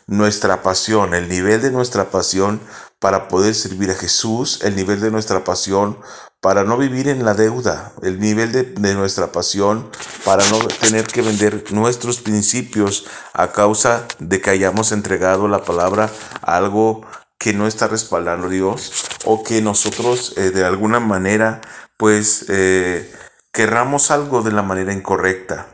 Nuestra 0.08 0.64
pasión, 0.64 1.14
el 1.14 1.28
nivel 1.28 1.62
de 1.62 1.70
nuestra 1.70 2.10
pasión 2.10 2.60
para 2.98 3.28
poder 3.28 3.54
servir 3.54 3.92
a 3.92 3.94
Jesús, 3.94 4.58
el 4.64 4.74
nivel 4.74 5.00
de 5.00 5.12
nuestra 5.12 5.44
pasión 5.44 6.00
para 6.44 6.62
no 6.62 6.76
vivir 6.76 7.08
en 7.08 7.24
la 7.24 7.32
deuda, 7.32 7.94
el 8.02 8.20
nivel 8.20 8.52
de, 8.52 8.94
nuestra 8.94 9.32
pasión, 9.32 9.88
para 10.26 10.46
no 10.50 10.58
tener 10.58 11.06
que 11.06 11.22
vender 11.22 11.72
nuestros 11.72 12.20
principios 12.20 13.06
a 13.32 13.50
causa 13.50 14.06
de 14.18 14.42
que 14.42 14.50
hayamos 14.50 14.92
entregado 14.92 15.48
la 15.48 15.64
palabra 15.64 16.10
a 16.42 16.58
algo 16.58 17.00
que 17.38 17.54
no 17.54 17.66
está 17.66 17.86
respaldando 17.86 18.50
Dios 18.50 18.92
o 19.24 19.42
que 19.42 19.62
nosotros 19.62 20.34
eh, 20.36 20.50
de 20.50 20.66
alguna 20.66 21.00
manera 21.00 21.62
pues 21.96 22.44
eh, 22.50 23.10
querramos 23.50 24.10
algo 24.10 24.42
de 24.42 24.52
la 24.52 24.60
manera 24.60 24.92
incorrecta. 24.92 25.68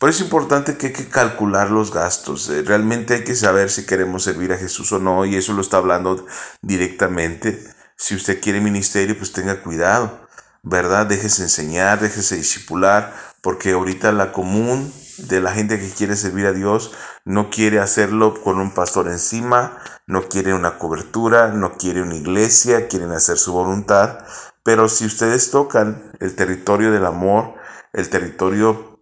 Por 0.00 0.10
eso 0.10 0.24
es 0.24 0.24
importante 0.24 0.76
que 0.76 0.88
hay 0.88 0.92
que 0.92 1.08
calcular 1.08 1.70
los 1.70 1.92
gastos. 1.92 2.50
Eh, 2.50 2.62
realmente 2.66 3.14
hay 3.14 3.22
que 3.22 3.36
saber 3.36 3.70
si 3.70 3.86
queremos 3.86 4.24
servir 4.24 4.52
a 4.52 4.58
Jesús 4.58 4.90
o 4.90 4.98
no 4.98 5.24
y 5.24 5.36
eso 5.36 5.52
lo 5.52 5.62
está 5.62 5.76
hablando 5.76 6.26
directamente 6.62 7.75
si 7.96 8.14
usted 8.14 8.40
quiere 8.40 8.60
ministerio, 8.60 9.16
pues 9.16 9.32
tenga 9.32 9.62
cuidado, 9.62 10.20
¿verdad? 10.62 11.06
Déjese 11.06 11.42
enseñar, 11.42 12.00
déjese 12.00 12.36
discipular, 12.36 13.14
porque 13.40 13.72
ahorita 13.72 14.12
la 14.12 14.32
común 14.32 14.92
de 15.18 15.40
la 15.40 15.52
gente 15.52 15.78
que 15.78 15.90
quiere 15.90 16.16
servir 16.16 16.46
a 16.46 16.52
Dios 16.52 16.92
no 17.24 17.48
quiere 17.50 17.80
hacerlo 17.80 18.40
con 18.42 18.58
un 18.58 18.74
pastor 18.74 19.08
encima, 19.08 19.78
no 20.06 20.28
quiere 20.28 20.54
una 20.54 20.78
cobertura, 20.78 21.48
no 21.48 21.76
quiere 21.76 22.02
una 22.02 22.16
iglesia, 22.16 22.88
quieren 22.88 23.12
hacer 23.12 23.38
su 23.38 23.52
voluntad. 23.52 24.18
Pero 24.62 24.88
si 24.88 25.06
ustedes 25.06 25.50
tocan 25.50 26.12
el 26.20 26.34
territorio 26.34 26.92
del 26.92 27.06
amor, 27.06 27.54
el 27.92 28.08
territorio 28.10 29.00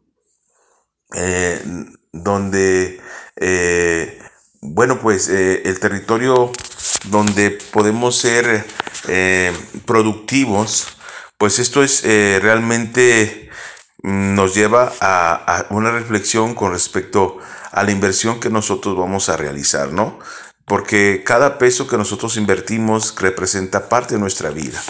eh, 1.14 1.62
donde, 2.12 3.00
eh, 3.36 4.18
bueno, 4.64 4.98
pues 4.98 5.28
eh, 5.28 5.60
el 5.66 5.78
territorio 5.78 6.50
donde 7.10 7.50
podemos 7.50 8.16
ser 8.16 8.64
eh, 9.08 9.52
productivos, 9.84 10.86
pues 11.36 11.58
esto 11.58 11.82
es 11.82 12.02
eh, 12.04 12.38
realmente 12.40 13.50
mm, 14.02 14.34
nos 14.34 14.54
lleva 14.54 14.90
a, 15.02 15.66
una 15.68 15.90
reflexión 15.90 16.54
con 16.54 16.72
respecto 16.72 17.36
a 17.72 17.82
la 17.82 17.90
inversión 17.90 18.40
que 18.40 18.48
nosotros 18.48 18.96
vamos 18.96 19.28
a 19.28 19.36
realizar, 19.36 19.92
¿no? 19.92 20.18
Porque 20.64 21.22
cada 21.26 21.58
peso 21.58 21.86
que 21.86 21.98
nosotros 21.98 22.38
invertimos 22.38 23.14
representa 23.20 23.90
parte 23.90 24.14
de 24.14 24.20
nuestra 24.20 24.48
vida. 24.48 24.80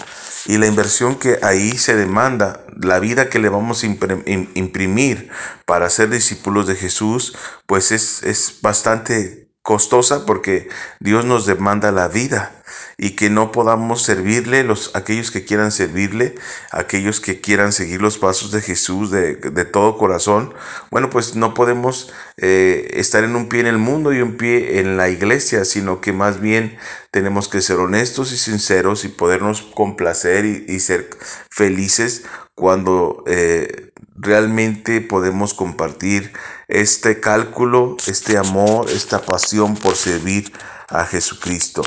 Y 0.45 0.57
la 0.57 0.67
inversión 0.67 1.15
que 1.15 1.39
ahí 1.41 1.77
se 1.77 1.97
demanda, 1.97 2.63
la 2.81 2.99
vida 2.99 3.29
que 3.29 3.39
le 3.39 3.49
vamos 3.49 3.83
a 3.83 3.87
imprimir 3.87 5.29
para 5.65 5.89
ser 5.89 6.09
discípulos 6.11 6.67
de 6.67 6.75
Jesús, 6.75 7.35
pues 7.65 7.91
es, 7.91 8.23
es 8.23 8.59
bastante 8.61 9.44
costosa 9.65 10.27
porque 10.27 10.69
Dios 10.99 11.25
nos 11.25 11.47
demanda 11.47 11.91
la 11.91 12.07
vida 12.07 12.51
y 12.99 13.15
que 13.15 13.31
no 13.31 13.51
podamos 13.51 14.03
servirle, 14.03 14.63
los, 14.63 14.95
aquellos 14.95 15.31
que 15.31 15.43
quieran 15.43 15.71
servirle, 15.71 16.35
aquellos 16.71 17.19
que 17.19 17.41
quieran 17.41 17.73
seguir 17.73 17.99
los 17.99 18.19
pasos 18.19 18.51
de 18.51 18.61
Jesús 18.61 19.09
de, 19.09 19.33
todo 19.65 19.97
corazón, 19.97 20.53
bueno, 20.91 21.09
pues 21.09 21.35
no 21.35 21.55
podemos 21.55 22.13
eh, 22.37 22.91
estar 22.93 23.23
en 23.23 23.35
un 23.35 23.49
pie 23.49 23.61
en 23.61 23.65
el 23.65 23.79
mundo 23.79 24.13
y 24.13 24.21
un 24.21 24.37
pie 24.37 24.79
en 24.79 24.97
la 24.97 25.09
iglesia, 25.09 25.65
sino 25.65 25.99
que 25.99 26.13
más 26.13 26.39
bien 26.39 26.77
tenemos 27.09 27.47
que 27.47 27.61
ser 27.61 27.77
honestos 27.77 28.31
y 28.33 28.37
sinceros 28.37 29.03
y 29.03 29.07
podernos 29.07 29.63
complacer 29.63 30.45
y, 30.45 30.79
ser 30.79 31.09
felices 31.49 32.23
cuando 32.53 33.23
eh, 33.25 33.91
realmente 34.15 35.01
podemos 35.01 35.55
compartir 35.55 36.33
este 36.67 37.19
cálculo, 37.19 37.97
este 38.07 38.37
amor, 38.37 38.89
esta 38.89 39.21
pasión 39.21 39.75
por 39.75 39.95
servir 39.95 40.51
a 40.89 41.05
Jesucristo. 41.05 41.83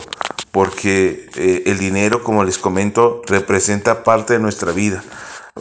Porque 0.50 1.28
eh, 1.36 1.64
el 1.66 1.78
dinero, 1.78 2.22
como 2.22 2.44
les 2.44 2.58
comento, 2.58 3.22
representa 3.26 4.02
parte 4.04 4.34
de 4.34 4.38
nuestra 4.38 4.72
vida. 4.72 5.02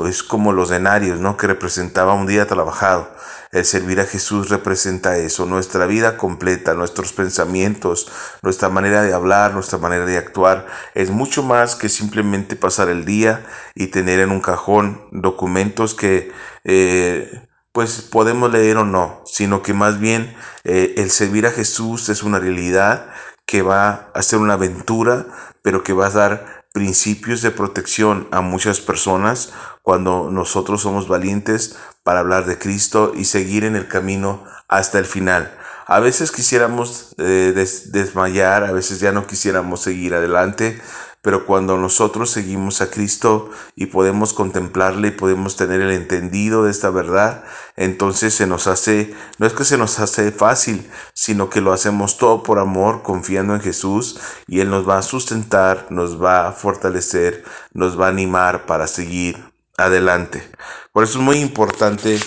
Es 0.06 0.24
como 0.24 0.54
los 0.54 0.70
denarios, 0.70 1.20
¿no? 1.20 1.38
Que 1.38 1.48
representaba 1.48 2.14
un 2.14 2.28
día 2.28 2.48
trabajado. 2.48 3.10
El 3.52 3.66
servir 3.66 4.00
a 4.02 4.06
Jesús 4.06 4.50
representa 4.50 5.18
eso, 5.18 5.46
nuestra 5.46 5.86
vida 5.86 6.18
completa, 6.18 6.74
nuestros 6.74 7.14
pensamientos, 7.14 8.12
nuestra 8.42 8.68
manera 8.68 9.02
de 9.02 9.14
hablar, 9.14 9.54
nuestra 9.54 9.80
manera 9.80 10.06
de 10.06 10.18
actuar. 10.18 10.68
Es 10.94 11.10
mucho 11.10 11.44
más 11.44 11.76
que 11.76 11.88
simplemente 11.88 12.58
pasar 12.58 12.90
el 12.90 13.06
día 13.06 13.46
y 13.74 13.88
tener 13.88 14.20
en 14.20 14.32
un 14.32 14.42
cajón 14.42 15.02
documentos 15.12 15.96
que 15.96 16.32
eh, 16.66 17.47
pues 17.78 18.02
podemos 18.02 18.52
leer 18.52 18.78
o 18.78 18.86
no, 18.86 19.22
sino 19.28 19.62
que 19.62 19.76
más 19.76 20.00
bien 20.00 20.36
eh, 20.64 20.96
el 20.98 21.12
servir 21.12 21.46
a 21.46 21.52
Jesús 21.52 22.10
es 22.10 22.24
una 22.24 22.40
realidad 22.40 23.06
que 23.46 23.62
va 23.62 24.10
a 24.16 24.24
ser 24.24 24.40
una 24.40 24.54
aventura, 24.54 25.28
pero 25.62 25.84
que 25.84 25.94
va 25.94 26.08
a 26.08 26.10
dar 26.10 26.66
principios 26.74 27.44
de 27.44 27.52
protección 27.52 28.28
a 28.32 28.42
muchas 28.42 28.82
personas 28.82 29.54
cuando 29.84 30.32
nosotros 30.32 30.82
somos 30.82 31.08
valientes 31.08 31.78
para 32.02 32.22
hablar 32.22 32.48
de 32.48 32.58
Cristo 32.58 33.12
y 33.16 33.26
seguir 33.26 33.64
en 33.64 33.76
el 33.76 33.88
camino 33.88 34.44
hasta 34.68 34.98
el 34.98 35.06
final. 35.06 35.56
A 35.86 36.00
veces 36.00 36.32
quisiéramos 36.32 37.14
eh, 37.20 37.54
desmayar, 37.92 38.64
a 38.64 38.72
veces 38.72 39.00
ya 39.00 39.12
no 39.12 39.28
quisiéramos 39.28 39.84
seguir 39.84 40.16
adelante, 40.16 40.82
pero 41.28 41.46
cuando 41.46 41.78
nosotros 41.78 42.30
seguimos 42.30 42.80
a 42.80 42.90
Cristo 42.90 43.50
y 43.76 43.88
podemos 43.88 44.32
contemplarle 44.32 45.10
y 45.10 45.12
podemos 45.12 45.58
tener 45.58 45.82
el 45.82 45.92
entendido 45.92 46.64
de 46.64 46.72
esta 46.72 46.90
verdad, 46.90 47.44
entonces 47.76 48.34
se 48.34 48.48
nos 48.48 48.66
hace, 48.68 49.14
no 49.38 49.46
es 49.46 49.52
que 49.52 49.66
se 49.66 49.78
nos 49.78 50.00
hace 50.00 50.32
fácil, 50.32 50.90
sino 51.14 51.50
que 51.50 51.60
lo 51.60 51.74
hacemos 51.74 52.18
todo 52.18 52.44
por 52.44 52.60
amor, 52.60 53.04
confiando 53.04 53.56
en 53.56 53.60
Jesús 53.60 54.22
y 54.48 54.62
Él 54.62 54.70
nos 54.70 54.88
va 54.88 55.00
a 55.00 55.02
sustentar, 55.02 55.88
nos 55.90 56.24
va 56.24 56.48
a 56.48 56.54
fortalecer, 56.54 57.44
nos 57.74 58.00
va 58.00 58.06
a 58.06 58.12
animar 58.12 58.66
para 58.66 58.88
seguir 58.88 59.52
adelante. 59.76 60.50
Por 60.94 61.04
eso 61.04 61.20
es 61.20 61.26
muy 61.26 61.40
importante 61.40 62.18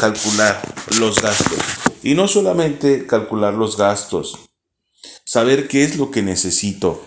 calcular 0.00 0.60
los 0.98 1.22
gastos. 1.22 1.60
Y 2.02 2.14
no 2.14 2.26
solamente 2.26 3.06
calcular 3.06 3.54
los 3.54 3.76
gastos, 3.76 4.36
saber 5.24 5.68
qué 5.68 5.84
es 5.84 5.96
lo 5.96 6.10
que 6.10 6.22
necesito. 6.22 7.04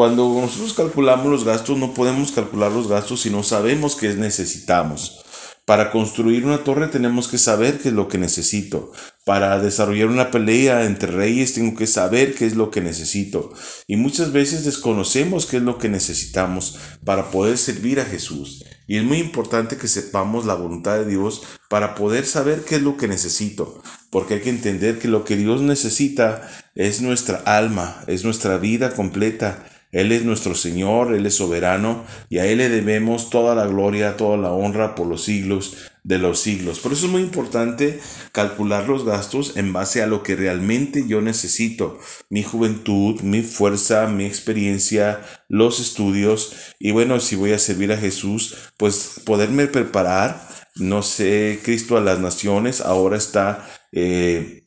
Cuando 0.00 0.32
nosotros 0.40 0.72
calculamos 0.72 1.26
los 1.26 1.44
gastos, 1.44 1.76
no 1.76 1.92
podemos 1.92 2.32
calcular 2.32 2.72
los 2.72 2.88
gastos 2.88 3.20
si 3.20 3.28
no 3.28 3.42
sabemos 3.42 3.96
qué 3.96 4.08
necesitamos. 4.14 5.22
Para 5.66 5.90
construir 5.90 6.46
una 6.46 6.64
torre 6.64 6.88
tenemos 6.88 7.28
que 7.28 7.36
saber 7.36 7.78
qué 7.78 7.90
es 7.90 7.94
lo 7.94 8.08
que 8.08 8.16
necesito. 8.16 8.92
Para 9.26 9.58
desarrollar 9.60 10.06
una 10.06 10.30
pelea 10.30 10.86
entre 10.86 11.12
reyes 11.12 11.52
tengo 11.52 11.76
que 11.76 11.86
saber 11.86 12.34
qué 12.34 12.46
es 12.46 12.56
lo 12.56 12.70
que 12.70 12.80
necesito. 12.80 13.52
Y 13.86 13.96
muchas 13.96 14.32
veces 14.32 14.64
desconocemos 14.64 15.44
qué 15.44 15.58
es 15.58 15.62
lo 15.62 15.76
que 15.76 15.90
necesitamos 15.90 16.78
para 17.04 17.30
poder 17.30 17.58
servir 17.58 18.00
a 18.00 18.06
Jesús. 18.06 18.64
Y 18.86 18.96
es 18.96 19.04
muy 19.04 19.18
importante 19.18 19.76
que 19.76 19.86
sepamos 19.86 20.46
la 20.46 20.54
voluntad 20.54 20.96
de 20.96 21.04
Dios 21.04 21.42
para 21.68 21.94
poder 21.94 22.24
saber 22.24 22.64
qué 22.64 22.76
es 22.76 22.82
lo 22.82 22.96
que 22.96 23.06
necesito. 23.06 23.82
Porque 24.08 24.32
hay 24.32 24.40
que 24.40 24.48
entender 24.48 24.98
que 24.98 25.08
lo 25.08 25.26
que 25.26 25.36
Dios 25.36 25.60
necesita 25.60 26.50
es 26.74 27.02
nuestra 27.02 27.42
alma, 27.44 28.02
es 28.06 28.24
nuestra 28.24 28.56
vida 28.56 28.94
completa. 28.94 29.66
Él 29.92 30.12
es 30.12 30.24
nuestro 30.24 30.54
Señor, 30.54 31.14
Él 31.14 31.26
es 31.26 31.34
soberano 31.34 32.04
y 32.28 32.38
a 32.38 32.46
Él 32.46 32.58
le 32.58 32.68
debemos 32.68 33.30
toda 33.30 33.54
la 33.54 33.66
gloria, 33.66 34.16
toda 34.16 34.36
la 34.36 34.52
honra 34.52 34.94
por 34.94 35.06
los 35.06 35.24
siglos 35.24 35.76
de 36.04 36.18
los 36.18 36.40
siglos. 36.40 36.78
Por 36.80 36.92
eso 36.92 37.06
es 37.06 37.12
muy 37.12 37.22
importante 37.22 38.00
calcular 38.32 38.88
los 38.88 39.04
gastos 39.04 39.56
en 39.56 39.72
base 39.72 40.02
a 40.02 40.06
lo 40.06 40.22
que 40.22 40.36
realmente 40.36 41.06
yo 41.06 41.20
necesito. 41.20 41.98
Mi 42.28 42.42
juventud, 42.42 43.20
mi 43.22 43.42
fuerza, 43.42 44.06
mi 44.06 44.24
experiencia, 44.24 45.20
los 45.48 45.80
estudios 45.80 46.54
y 46.78 46.92
bueno, 46.92 47.20
si 47.20 47.36
voy 47.36 47.52
a 47.52 47.58
servir 47.58 47.92
a 47.92 47.98
Jesús, 47.98 48.56
pues 48.76 49.20
poderme 49.24 49.66
preparar. 49.66 50.48
No 50.76 51.02
sé, 51.02 51.60
Cristo 51.64 51.96
a 51.96 52.00
las 52.00 52.20
naciones 52.20 52.80
ahora 52.80 53.16
está... 53.16 53.68
Eh, 53.92 54.59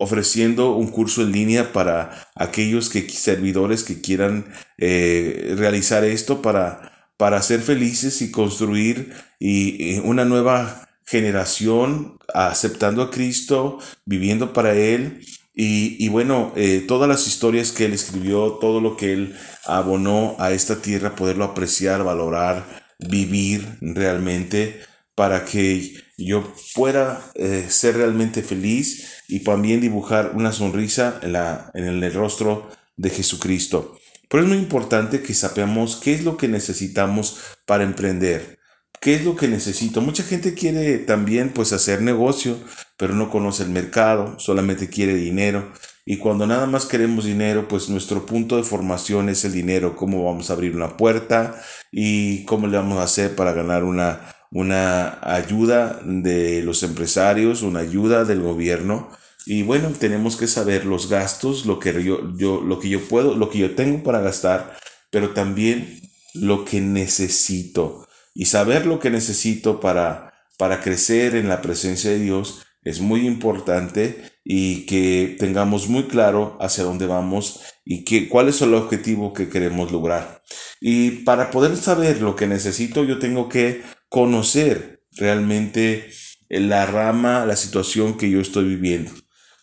ofreciendo 0.00 0.74
un 0.74 0.88
curso 0.88 1.20
en 1.20 1.30
línea 1.30 1.74
para 1.74 2.26
aquellos 2.34 2.88
que, 2.88 3.06
servidores 3.10 3.84
que 3.84 4.00
quieran 4.00 4.46
eh, 4.78 5.54
realizar 5.58 6.04
esto 6.04 6.40
para, 6.40 7.10
para 7.18 7.42
ser 7.42 7.60
felices 7.60 8.22
y 8.22 8.30
construir 8.30 9.12
y, 9.38 9.98
una 9.98 10.24
nueva 10.24 10.88
generación 11.04 12.16
aceptando 12.32 13.02
a 13.02 13.10
Cristo, 13.10 13.78
viviendo 14.06 14.54
para 14.54 14.72
Él. 14.74 15.20
Y, 15.54 16.08
bueno, 16.08 16.54
eh, 16.56 16.82
todas 16.88 17.06
las 17.06 17.26
historias 17.26 17.70
que 17.70 17.84
Él 17.84 17.92
escribió, 17.92 18.52
todo 18.52 18.80
lo 18.80 18.96
que 18.96 19.12
Él 19.12 19.36
abonó 19.66 20.34
a 20.38 20.52
esta 20.52 20.80
tierra, 20.80 21.14
poderlo 21.14 21.44
apreciar, 21.44 22.02
valorar, 22.02 22.64
vivir 22.98 23.76
realmente 23.82 24.80
para 25.20 25.44
que 25.44 26.02
yo 26.16 26.50
pueda 26.74 27.22
eh, 27.34 27.66
ser 27.68 27.98
realmente 27.98 28.42
feliz 28.42 29.22
y 29.28 29.40
también 29.40 29.82
dibujar 29.82 30.32
una 30.34 30.50
sonrisa 30.50 31.20
en, 31.20 31.34
la, 31.34 31.70
en 31.74 31.84
el 31.84 32.14
rostro 32.14 32.70
de 32.96 33.10
Jesucristo. 33.10 33.98
Pero 34.30 34.44
es 34.44 34.48
muy 34.48 34.56
importante 34.56 35.20
que 35.20 35.34
sepamos 35.34 35.96
qué 35.96 36.14
es 36.14 36.24
lo 36.24 36.38
que 36.38 36.48
necesitamos 36.48 37.36
para 37.66 37.84
emprender. 37.84 38.58
¿Qué 38.98 39.14
es 39.14 39.22
lo 39.26 39.36
que 39.36 39.46
necesito? 39.46 40.00
Mucha 40.00 40.22
gente 40.22 40.54
quiere 40.54 40.96
también 40.96 41.50
pues 41.50 41.74
hacer 41.74 42.00
negocio, 42.00 42.56
pero 42.96 43.14
no 43.14 43.28
conoce 43.28 43.64
el 43.64 43.68
mercado, 43.68 44.38
solamente 44.38 44.88
quiere 44.88 45.14
dinero. 45.16 45.70
Y 46.06 46.16
cuando 46.16 46.46
nada 46.46 46.64
más 46.64 46.86
queremos 46.86 47.26
dinero, 47.26 47.68
pues 47.68 47.90
nuestro 47.90 48.24
punto 48.24 48.56
de 48.56 48.62
formación 48.62 49.28
es 49.28 49.44
el 49.44 49.52
dinero, 49.52 49.96
cómo 49.96 50.24
vamos 50.24 50.48
a 50.48 50.54
abrir 50.54 50.74
una 50.74 50.96
puerta 50.96 51.60
y 51.92 52.46
cómo 52.46 52.66
le 52.68 52.78
vamos 52.78 52.96
a 53.00 53.02
hacer 53.02 53.36
para 53.36 53.52
ganar 53.52 53.84
una, 53.84 54.39
una 54.50 55.18
ayuda 55.22 56.00
de 56.04 56.62
los 56.62 56.82
empresarios, 56.82 57.62
una 57.62 57.80
ayuda 57.80 58.24
del 58.24 58.40
gobierno. 58.40 59.10
Y 59.46 59.62
bueno, 59.62 59.90
tenemos 59.98 60.36
que 60.36 60.46
saber 60.46 60.84
los 60.84 61.08
gastos, 61.08 61.66
lo 61.66 61.78
que 61.78 62.04
yo, 62.04 62.36
yo, 62.36 62.60
lo 62.60 62.78
que 62.78 62.88
yo 62.88 63.00
puedo, 63.00 63.34
lo 63.34 63.50
que 63.50 63.58
yo 63.58 63.74
tengo 63.74 64.02
para 64.02 64.20
gastar, 64.20 64.76
pero 65.10 65.30
también 65.30 66.00
lo 66.34 66.64
que 66.64 66.80
necesito. 66.80 68.06
Y 68.34 68.46
saber 68.46 68.86
lo 68.86 69.00
que 69.00 69.10
necesito 69.10 69.80
para, 69.80 70.32
para 70.58 70.80
crecer 70.80 71.36
en 71.36 71.48
la 71.48 71.62
presencia 71.62 72.10
de 72.10 72.18
Dios 72.18 72.62
es 72.82 73.00
muy 73.00 73.26
importante 73.26 74.22
y 74.44 74.86
que 74.86 75.36
tengamos 75.38 75.88
muy 75.88 76.04
claro 76.04 76.56
hacia 76.60 76.84
dónde 76.84 77.06
vamos 77.06 77.60
y 77.84 78.04
que, 78.04 78.28
cuál 78.28 78.48
es 78.48 78.62
el 78.62 78.74
objetivo 78.74 79.32
que 79.32 79.48
queremos 79.48 79.92
lograr. 79.92 80.42
Y 80.80 81.10
para 81.22 81.50
poder 81.50 81.76
saber 81.76 82.22
lo 82.22 82.36
que 82.36 82.46
necesito, 82.46 83.04
yo 83.04 83.18
tengo 83.18 83.48
que 83.48 83.82
conocer 84.10 85.02
realmente 85.12 86.10
la 86.50 86.84
rama, 86.84 87.46
la 87.46 87.56
situación 87.56 88.18
que 88.18 88.28
yo 88.28 88.40
estoy 88.40 88.64
viviendo 88.64 89.10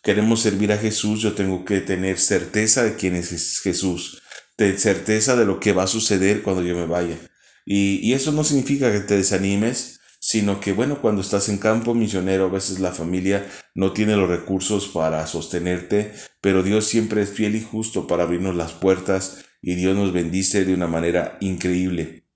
queremos 0.08 0.40
servir 0.40 0.72
a 0.72 0.78
Jesús, 0.78 1.20
yo 1.20 1.34
tengo 1.34 1.66
que 1.66 1.82
tener 1.82 2.18
certeza 2.18 2.82
de 2.82 2.96
quién 2.96 3.14
es 3.14 3.60
Jesús, 3.60 4.24
de 4.58 4.78
certeza 4.78 5.36
de 5.36 5.46
lo 5.46 5.60
que 5.60 5.74
va 5.74 5.84
a 5.84 5.88
suceder 5.88 6.44
cuando 6.44 6.64
yo 6.64 6.78
me 6.78 6.86
vaya. 6.86 7.18
Y, 7.66 8.14
eso 8.14 8.32
no 8.32 8.46
significa 8.46 8.90
que 8.90 9.02
te 9.02 9.18
desanimes, 9.18 10.00
sino 10.22 10.62
que 10.62 10.72
bueno, 10.72 11.02
cuando 11.02 11.22
estás 11.22 11.50
en 11.50 11.58
campo 11.58 11.94
misionero, 11.94 12.46
a 12.46 12.50
veces 12.50 12.80
la 12.80 12.94
familia 12.94 13.46
no 13.76 13.92
tiene 13.92 14.16
los 14.16 14.30
recursos 14.30 14.88
para 14.88 15.28
sostenerte, 15.28 16.14
pero 16.40 16.64
Dios 16.64 16.86
siempre 16.86 17.22
es 17.22 17.30
fiel 17.30 17.58
y 17.58 17.62
justo 17.62 18.08
para 18.08 18.24
abrirnos 18.24 18.56
las 18.56 18.72
puertas 18.72 19.44
y 19.62 19.76
Dios 19.76 19.98
nos 19.98 20.14
bendice 20.14 20.64
de 20.64 20.74
una 20.74 20.88
manera 20.88 21.38
increíble. 21.42 22.27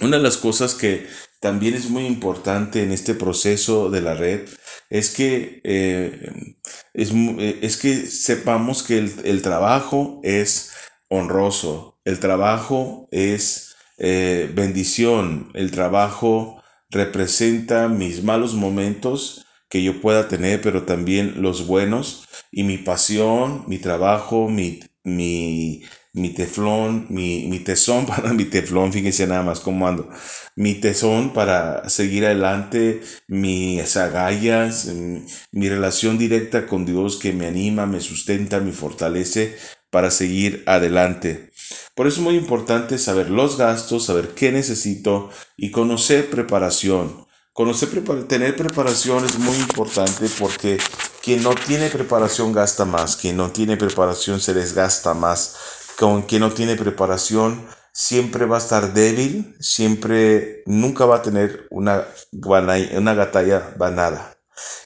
Una 0.00 0.16
de 0.16 0.22
las 0.22 0.36
cosas 0.36 0.74
que 0.74 1.06
también 1.40 1.74
es 1.74 1.88
muy 1.88 2.06
importante 2.06 2.82
en 2.82 2.92
este 2.92 3.14
proceso 3.14 3.90
de 3.90 4.00
la 4.00 4.14
red 4.14 4.48
es 4.90 5.10
que, 5.10 5.60
eh, 5.64 6.32
eh, 6.94 7.58
es, 7.62 7.76
que 7.76 8.06
sepamos 8.06 8.82
que 8.82 8.98
el, 8.98 9.42
trabajo 9.42 10.20
es 10.22 10.72
honroso, 11.08 12.00
el 12.04 12.18
trabajo 12.20 13.08
es 13.10 13.76
eh, 13.98 14.50
bendición, 14.54 15.50
el 15.54 15.70
trabajo 15.70 16.62
representa 16.90 17.88
mis 17.88 18.22
malos 18.22 18.54
momentos 18.54 19.46
que 19.68 19.82
yo 19.82 20.00
pueda 20.00 20.28
tener, 20.28 20.60
pero 20.62 20.84
también 20.84 21.42
los 21.42 21.66
buenos 21.66 22.26
y 22.50 22.62
mi 22.62 22.78
pasión, 22.78 23.64
mi 23.66 23.78
trabajo, 23.78 24.48
mi, 24.48 24.80
mi, 25.04 25.82
mi 26.18 26.30
teflón, 26.30 27.06
mi, 27.08 27.46
mi 27.46 27.60
tesón 27.60 28.06
para 28.06 28.32
mi 28.32 28.44
teflón, 28.44 28.92
fíjense 28.92 29.26
nada 29.26 29.42
más 29.42 29.60
cómo 29.60 29.88
ando, 29.88 30.08
mi 30.56 30.74
tesón 30.74 31.32
para 31.32 31.88
seguir 31.88 32.26
adelante, 32.26 33.00
mis 33.28 33.96
agallas, 33.96 34.86
mm, 34.86 35.18
mi 35.52 35.68
relación 35.68 36.18
directa 36.18 36.66
con 36.66 36.84
Dios 36.84 37.16
que 37.16 37.32
me 37.32 37.46
anima, 37.46 37.86
me 37.86 38.00
sustenta, 38.00 38.60
me 38.60 38.72
fortalece 38.72 39.56
para 39.90 40.10
seguir 40.10 40.62
adelante. 40.66 41.50
Por 41.94 42.06
eso 42.06 42.18
es 42.18 42.22
muy 42.22 42.36
importante 42.36 42.98
saber 42.98 43.30
los 43.30 43.56
gastos, 43.56 44.06
saber 44.06 44.30
qué 44.34 44.52
necesito 44.52 45.30
y 45.56 45.70
conocer 45.70 46.30
preparación. 46.30 47.26
Conocer, 47.52 47.88
tener 48.28 48.54
preparación 48.54 49.24
es 49.24 49.38
muy 49.38 49.56
importante 49.56 50.28
porque 50.38 50.78
quien 51.22 51.42
no 51.42 51.54
tiene 51.54 51.88
preparación 51.88 52.52
gasta 52.52 52.84
más, 52.84 53.16
quien 53.16 53.36
no 53.36 53.50
tiene 53.50 53.76
preparación 53.76 54.40
se 54.40 54.54
desgasta 54.54 55.12
más, 55.14 55.56
con 55.98 56.22
quien 56.22 56.42
no 56.42 56.52
tiene 56.52 56.76
preparación 56.76 57.66
siempre 57.92 58.46
va 58.46 58.56
a 58.56 58.60
estar 58.60 58.92
débil, 58.94 59.56
siempre, 59.58 60.62
nunca 60.64 61.06
va 61.06 61.16
a 61.16 61.22
tener 61.22 61.66
una, 61.70 62.06
una 62.30 63.14
batalla 63.14 63.74
ganada. 63.76 64.38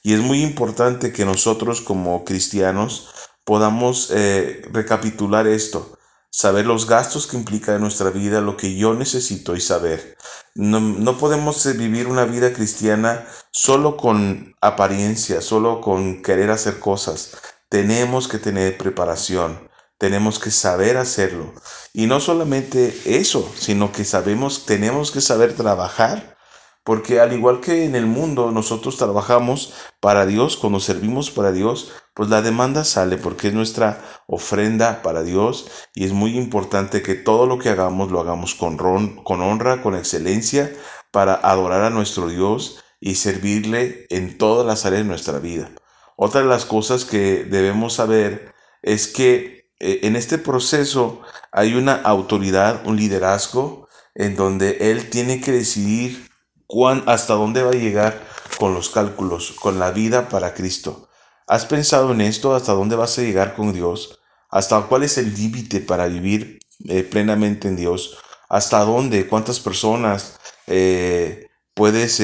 Y 0.03 0.15
es 0.15 0.21
muy 0.21 0.43
importante 0.43 1.13
que 1.13 1.27
nosotros 1.27 1.83
como 1.83 2.25
cristianos 2.25 3.11
podamos 3.45 4.11
eh, 4.11 4.63
recapitular 4.73 5.47
esto, 5.47 5.99
saber 6.31 6.65
los 6.65 6.87
gastos 6.87 7.27
que 7.27 7.37
implica 7.37 7.75
en 7.75 7.83
nuestra 7.83 8.09
vida, 8.09 8.41
lo 8.41 8.57
que 8.57 8.75
yo 8.75 8.95
necesito 8.95 9.55
y 9.55 9.61
saber. 9.61 10.17
No, 10.55 10.81
no 10.81 11.19
podemos 11.19 11.67
eh, 11.67 11.75
vivir 11.75 12.07
una 12.07 12.25
vida 12.25 12.55
cristiana 12.55 13.27
solo 13.51 13.99
con 13.99 14.57
apariencia, 14.63 15.43
solo 15.43 15.83
con 15.83 16.23
querer 16.23 16.51
hacer 16.51 16.79
cosas. 16.79 17.37
Tenemos 17.69 18.29
que 18.29 18.39
tener 18.39 18.79
preparación 18.79 19.72
tenemos 20.03 20.41
que 20.41 20.51
saber 20.51 20.97
hacerlo. 20.97 21.55
Y 21.93 22.09
no 22.09 22.19
solamente 22.19 22.93
eso, 23.05 23.49
sino 23.55 23.93
que 23.93 24.05
sabemos, 24.05 24.67
tenemos 24.67 25.13
que 25.13 25.21
saber 25.21 25.55
trabajar, 25.55 26.37
porque 26.83 27.21
al 27.21 27.33
igual 27.33 27.61
que 27.61 27.85
en 27.85 27.95
el 27.95 28.07
mundo 28.07 28.51
nosotros 28.51 28.97
trabajamos 28.97 29.75
para 30.01 30.27
Dios, 30.27 30.57
cuando 30.57 30.81
servimos 30.81 31.31
para 31.31 31.53
Dios, 31.53 31.93
pues 32.15 32.29
la 32.29 32.43
demanda 32.43 32.83
sale 32.83 33.17
porque 33.17 33.47
es 33.47 33.55
nuestra 33.55 34.03
ofrenda 34.27 35.03
para 35.03 35.23
Dios 35.23 35.71
y 35.95 36.05
es 36.05 36.11
muy 36.11 36.37
importante 36.37 37.01
que 37.01 37.15
todo 37.15 37.47
lo 37.47 37.61
que 37.61 37.69
hagamos 37.69 38.11
lo 38.11 38.19
hagamos 38.19 38.57
con, 38.57 38.77
con 39.23 39.41
honra, 39.41 39.83
con 39.83 39.95
excelencia, 39.95 40.73
para 41.13 41.35
adorar 41.35 41.85
a 41.85 41.91
nuestro 41.91 42.29
Dios 42.29 42.83
y 42.99 43.15
servirle 43.15 44.09
en 44.11 44.37
todas 44.37 44.67
las 44.67 44.85
áreas 44.85 45.05
de 45.05 45.09
nuestra 45.09 45.39
vida. 45.39 45.71
Otra 46.17 46.41
de 46.41 46.49
las 46.49 46.65
cosas 46.65 47.05
que 47.05 47.45
debemos 47.45 47.93
saber 47.93 48.53
es 48.83 49.07
que 49.07 49.62
en 49.83 50.17
este 50.17 50.39
proceso 50.39 51.23
hay 51.51 51.75
una 51.75 51.95
autoridad, 51.95 52.87
un 52.87 52.97
liderazgo, 52.97 53.89
en 54.15 54.37
donde 54.37 54.91
él 54.91 55.11
tiene 55.11 55.41
que 55.41 55.53
decidir 55.53 56.31
cuán, 56.67 57.03
hasta 57.07 57.35
dónde 57.35 57.63
va 57.63 57.71
a 57.71 57.75
llegar 57.75 58.23
con 58.59 58.75
los 58.75 58.91
cálculos, 58.91 59.53
con 59.53 59.79
la 59.79 59.91
vida 59.91 60.29
para 60.29 60.55
Cristo. 60.55 61.09
¿Has 61.47 61.67
pensado 61.67 62.13
en 62.13 62.21
esto? 62.21 62.55
¿Hasta 62.55 62.73
dónde 62.73 62.97
vas 62.97 63.19
a 63.19 63.23
llegar 63.23 63.55
con 63.55 63.73
Dios? 63.73 64.21
¿Hasta 64.49 64.81
cuál 64.83 65.03
es 65.03 65.19
el 65.19 65.35
límite 65.35 65.81
para 65.81 66.07
vivir 66.07 66.61
eh, 66.89 67.03
plenamente 67.03 67.69
en 67.69 67.77
Dios? 67.77 68.19
¿Hasta 68.49 68.85
dónde? 68.85 69.27
¿Cuántas 69.27 69.61
personas 69.61 70.39
eh, 70.67 71.49
puedes 71.75 72.23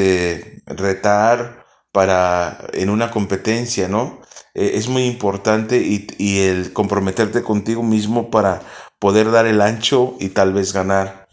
retar 0.67 1.67
para 1.91 2.67
en 2.73 2.91
una 2.91 3.11
competencia, 3.11 3.89
no? 3.89 4.21
Eh, 4.55 4.73
es 4.75 4.89
muy 4.89 5.05
importante 5.05 5.79
y, 5.79 6.39
el 6.41 6.73
comprometerte 6.73 7.43
contigo 7.43 7.83
mismo 7.83 8.31
para 8.31 8.63
poder 8.99 9.31
dar 9.31 9.47
el 9.47 9.61
ancho 9.61 10.17
y 10.19 10.31
tal 10.31 10.53
vez 10.53 10.73
ganar. 10.73 11.29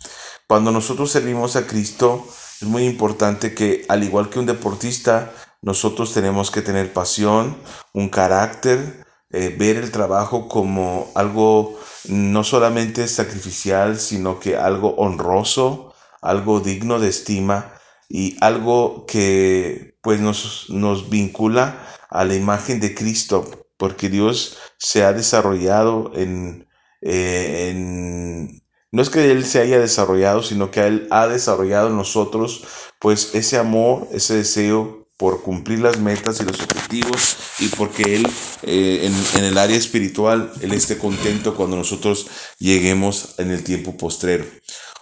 Cuando 0.47 0.71
nosotros 0.71 1.12
servimos 1.12 1.56
a 1.56 1.65
Cristo, 1.65 2.28
es 2.62 2.67
muy 2.67 2.86
importante 2.86 3.56
que 3.56 3.86
al 3.89 4.04
igual 4.04 4.30
que 4.30 4.39
un 4.39 4.45
deportista, 4.45 5.32
nosotros 5.62 6.13
tenemos 6.13 6.51
que 6.51 6.62
tener 6.62 6.93
pasión, 6.93 7.58
un 7.93 8.10
carácter, 8.10 9.06
eh, 9.32 9.56
ver 9.58 9.78
el 9.78 9.91
trabajo 9.91 10.47
como 10.47 11.12
algo 11.15 11.80
no 12.08 12.43
solamente 12.43 13.08
sacrificial, 13.08 13.99
sino 13.99 14.39
que 14.39 14.56
algo 14.58 14.95
honroso, 14.97 15.93
algo 16.21 16.60
digno 16.60 16.99
de 16.99 17.10
estima 17.10 17.73
y 18.08 18.38
algo 18.41 19.06
que 19.08 19.97
pues 20.01 20.19
nos, 20.19 20.67
nos 20.69 21.10
vincula 21.10 21.85
a 22.09 22.25
la 22.25 22.35
imagen 22.35 22.79
de 22.79 22.93
Cristo, 22.95 23.67
porque 23.77 24.09
Dios 24.09 24.57
se 24.77 25.03
ha 25.03 25.13
desarrollado 25.13 26.11
en, 26.15 26.67
eh, 27.01 27.69
en, 27.69 28.63
no 28.91 29.01
es 29.01 29.09
que 29.09 29.31
Él 29.31 29.45
se 29.45 29.59
haya 29.59 29.79
desarrollado, 29.79 30.41
sino 30.41 30.71
que 30.71 30.81
Él 30.85 31.07
ha 31.11 31.27
desarrollado 31.27 31.89
en 31.89 31.97
nosotros, 31.97 32.63
pues 32.99 33.35
ese 33.35 33.57
amor, 33.57 34.07
ese 34.11 34.35
deseo 34.35 35.05
por 35.17 35.43
cumplir 35.43 35.79
las 35.79 35.99
metas 35.99 36.41
y 36.41 36.43
los 36.43 36.59
objetivos 36.59 37.37
y 37.59 37.69
porque 37.69 38.15
Él 38.15 38.27
eh, 38.63 39.01
en, 39.03 39.39
en, 39.39 39.45
el 39.45 39.57
área 39.57 39.77
espiritual, 39.77 40.51
Él 40.61 40.73
esté 40.73 40.97
contento 40.97 41.55
cuando 41.55 41.77
nosotros 41.77 42.27
lleguemos 42.59 43.35
en 43.37 43.51
el 43.51 43.63
tiempo 43.63 43.95
postrero. 43.95 44.45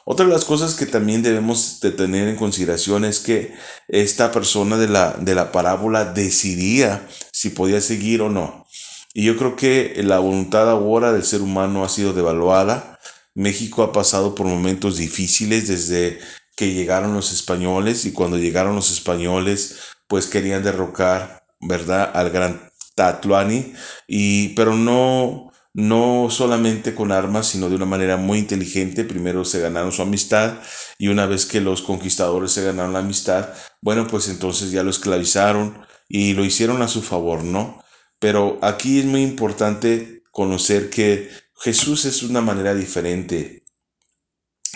Otra 0.05 0.25
de 0.25 0.33
las 0.33 0.43
cosas 0.43 0.75
que 0.75 0.85
también 0.85 1.23
debemos 1.23 1.79
de 1.79 1.91
tener 1.91 2.27
en 2.27 2.35
consideración 2.35 3.05
es 3.05 3.19
que 3.19 3.53
esta 3.87 4.31
persona 4.31 4.77
de 4.77 4.89
la, 4.89 5.13
de 5.13 5.33
la 5.33 5.51
parábola 5.51 6.05
decidía 6.05 7.07
si 7.31 7.51
podía 7.51 7.79
seguir 7.79 8.21
o 8.21 8.29
no. 8.29 8.67
Y 9.13 9.23
yo 9.25 9.37
creo 9.37 9.55
que 9.55 9.93
la 10.03 10.19
voluntad 10.19 10.69
ahora 10.69 11.13
del 11.13 11.23
ser 11.23 11.41
humano 11.41 11.85
ha 11.85 11.89
sido 11.89 12.13
devaluada. 12.13 12.99
México 13.33 13.83
ha 13.83 13.93
pasado 13.93 14.35
por 14.35 14.47
momentos 14.47 14.97
difíciles 14.97 15.67
desde 15.67 16.19
que 16.55 16.73
llegaron 16.73 17.13
los 17.13 17.31
españoles 17.31 18.05
y 18.05 18.11
cuando 18.11 18.37
llegaron 18.37 18.75
los 18.75 18.91
españoles 18.91 19.77
pues 20.07 20.27
querían 20.27 20.63
derrocar, 20.63 21.45
¿verdad?, 21.61 22.11
al 22.13 22.29
gran 22.29 22.69
Tatuani 22.95 23.73
y 24.07 24.49
pero 24.49 24.75
no 24.75 25.52
no 25.73 26.27
solamente 26.29 26.93
con 26.93 27.11
armas, 27.11 27.47
sino 27.47 27.69
de 27.69 27.75
una 27.75 27.85
manera 27.85 28.17
muy 28.17 28.39
inteligente. 28.39 29.03
Primero 29.03 29.43
se 29.43 29.59
ganaron 29.59 29.91
su 29.91 30.01
amistad 30.01 30.59
y 30.97 31.07
una 31.07 31.25
vez 31.25 31.45
que 31.45 31.61
los 31.61 31.81
conquistadores 31.81 32.51
se 32.51 32.63
ganaron 32.63 32.93
la 32.93 32.99
amistad, 32.99 33.49
bueno, 33.81 34.07
pues 34.07 34.29
entonces 34.29 34.71
ya 34.71 34.83
lo 34.83 34.91
esclavizaron 34.91 35.85
y 36.07 36.33
lo 36.33 36.45
hicieron 36.45 36.81
a 36.81 36.87
su 36.87 37.01
favor, 37.01 37.43
¿no? 37.43 37.83
Pero 38.19 38.59
aquí 38.61 38.99
es 38.99 39.05
muy 39.05 39.23
importante 39.23 40.23
conocer 40.31 40.89
que 40.89 41.29
Jesús 41.59 42.05
es 42.05 42.23
una 42.23 42.41
manera 42.41 42.75
diferente. 42.75 43.63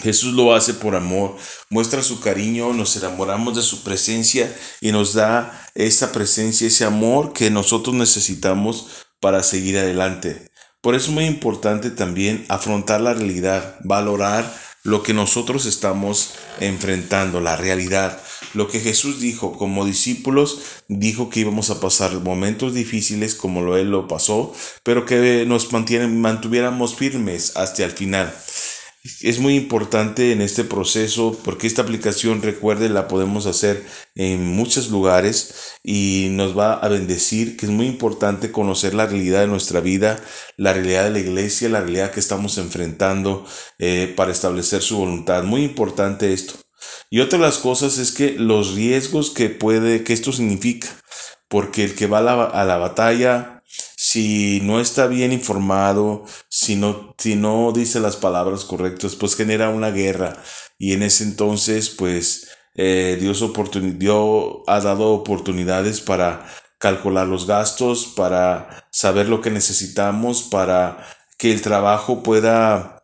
Jesús 0.02 0.34
lo 0.34 0.54
hace 0.54 0.76
por 0.76 0.96
amor, 0.96 1.38
muestra 1.70 2.04
su 2.04 2.20
cariño, 2.20 2.72
nos 2.72 2.96
enamoramos 2.98 3.56
de 3.56 3.64
su 3.64 3.84
presencia 3.84 4.56
y 4.80 4.92
nos 4.92 5.14
da 5.14 5.68
esa 5.74 6.12
presencia, 6.12 6.68
ese 6.68 6.86
amor 6.86 7.34
que 7.34 7.50
nosotros 7.50 7.96
necesitamos 7.96 9.08
para 9.20 9.42
seguir 9.42 9.78
adelante. 9.78 10.47
Por 10.82 10.96
eso 10.96 11.08
es 11.08 11.14
muy 11.14 11.26
importante 11.26 11.90
también 11.90 12.46
afrontar 12.50 13.02
la 13.02 13.14
realidad, 13.14 13.78
valorar 13.84 14.52
lo 14.84 15.04
que 15.04 15.14
nosotros 15.14 15.66
estamos 15.66 16.36
enfrentando, 16.60 17.42
la 17.42 17.58
realidad. 17.58 18.22
Lo 18.54 18.70
que 18.70 18.80
Jesús 18.80 19.20
dijo 19.20 19.58
como 19.58 19.86
discípulos, 19.86 20.62
dijo 20.88 21.30
que 21.30 21.42
íbamos 21.42 21.70
a 21.70 21.82
pasar 21.82 22.14
momentos 22.22 22.74
difíciles 22.74 23.36
como 23.36 23.62
lo 23.62 23.76
Él 23.76 23.92
lo 23.92 24.08
pasó, 24.08 24.54
pero 24.84 25.06
que 25.06 25.46
nos 25.46 25.70
mantuviéramos 25.74 26.96
firmes 26.96 27.58
hasta 27.58 27.84
el 27.84 27.92
final. 27.92 28.34
Es 29.22 29.40
muy 29.40 29.56
importante 29.56 30.32
en 30.32 30.42
este 30.42 30.64
proceso 30.64 31.40
porque 31.44 31.68
esta 31.68 31.82
aplicación, 31.82 32.42
recuerde, 32.42 32.90
la 32.90 33.08
podemos 33.08 33.46
hacer 33.46 33.86
en 34.16 34.46
muchos 34.46 34.90
lugares 34.90 35.78
y 35.84 36.28
nos 36.32 36.58
va 36.58 36.74
a 36.74 36.90
bendecir, 36.90 37.56
que 37.56 37.68
es 37.68 37.72
muy 37.72 37.86
importante 37.86 38.52
conocer 38.52 38.94
la 38.94 39.06
realidad 39.06 39.42
de 39.42 39.48
nuestra 39.48 39.80
vida, 39.80 40.22
la 40.58 40.74
realidad 40.74 41.06
de 41.06 41.12
la 41.12 41.20
iglesia, 41.20 41.70
la 41.70 41.82
realidad 41.82 42.12
que 42.12 42.20
estamos 42.20 42.58
enfrentando 42.58 43.46
eh, 43.80 44.14
para 44.16 44.32
establecer 44.32 44.82
su 44.82 44.98
voluntad. 44.98 45.44
Muy 45.44 45.64
importante 45.64 46.34
esto. 46.34 46.56
Y 47.10 47.22
otra 47.22 47.40
de 47.40 47.46
las 47.46 47.60
cosas 47.60 48.00
es 48.00 48.12
que 48.12 48.32
los 48.34 48.74
riesgos 48.74 49.30
que 49.30 49.50
puede, 49.50 50.04
que 50.04 50.14
esto 50.14 50.34
significa, 50.34 50.90
porque 51.48 51.84
el 51.86 51.96
que 51.96 52.08
va 52.08 52.20
a 52.20 52.22
la, 52.22 52.44
a 52.44 52.66
la 52.66 52.78
batalla 52.78 53.57
si 54.10 54.62
no 54.62 54.80
está 54.80 55.08
bien 55.08 55.34
informado, 55.34 56.24
si 56.48 56.78
no, 56.78 57.14
si 57.18 57.36
no 57.36 57.74
dice 57.74 58.00
las 58.00 58.16
palabras 58.16 58.64
correctas, 58.64 59.16
pues 59.16 59.36
genera 59.36 59.70
una 59.70 59.92
guerra. 59.92 60.42
Y 60.78 60.94
en 60.94 61.04
ese 61.04 61.26
entonces, 61.26 61.90
pues 61.90 62.48
eh, 62.76 63.18
Dios, 63.20 63.44
Dios 63.98 64.46
ha 64.66 64.80
dado 64.80 65.10
oportunidades 65.12 66.00
para 66.00 66.46
calcular 66.78 67.28
los 67.28 67.48
gastos, 67.48 68.06
para 68.16 68.88
saber 68.92 69.28
lo 69.28 69.42
que 69.42 69.52
necesitamos, 69.52 70.44
para 70.44 71.06
que 71.38 71.52
el 71.52 71.62
trabajo 71.62 72.24
pueda 72.24 72.97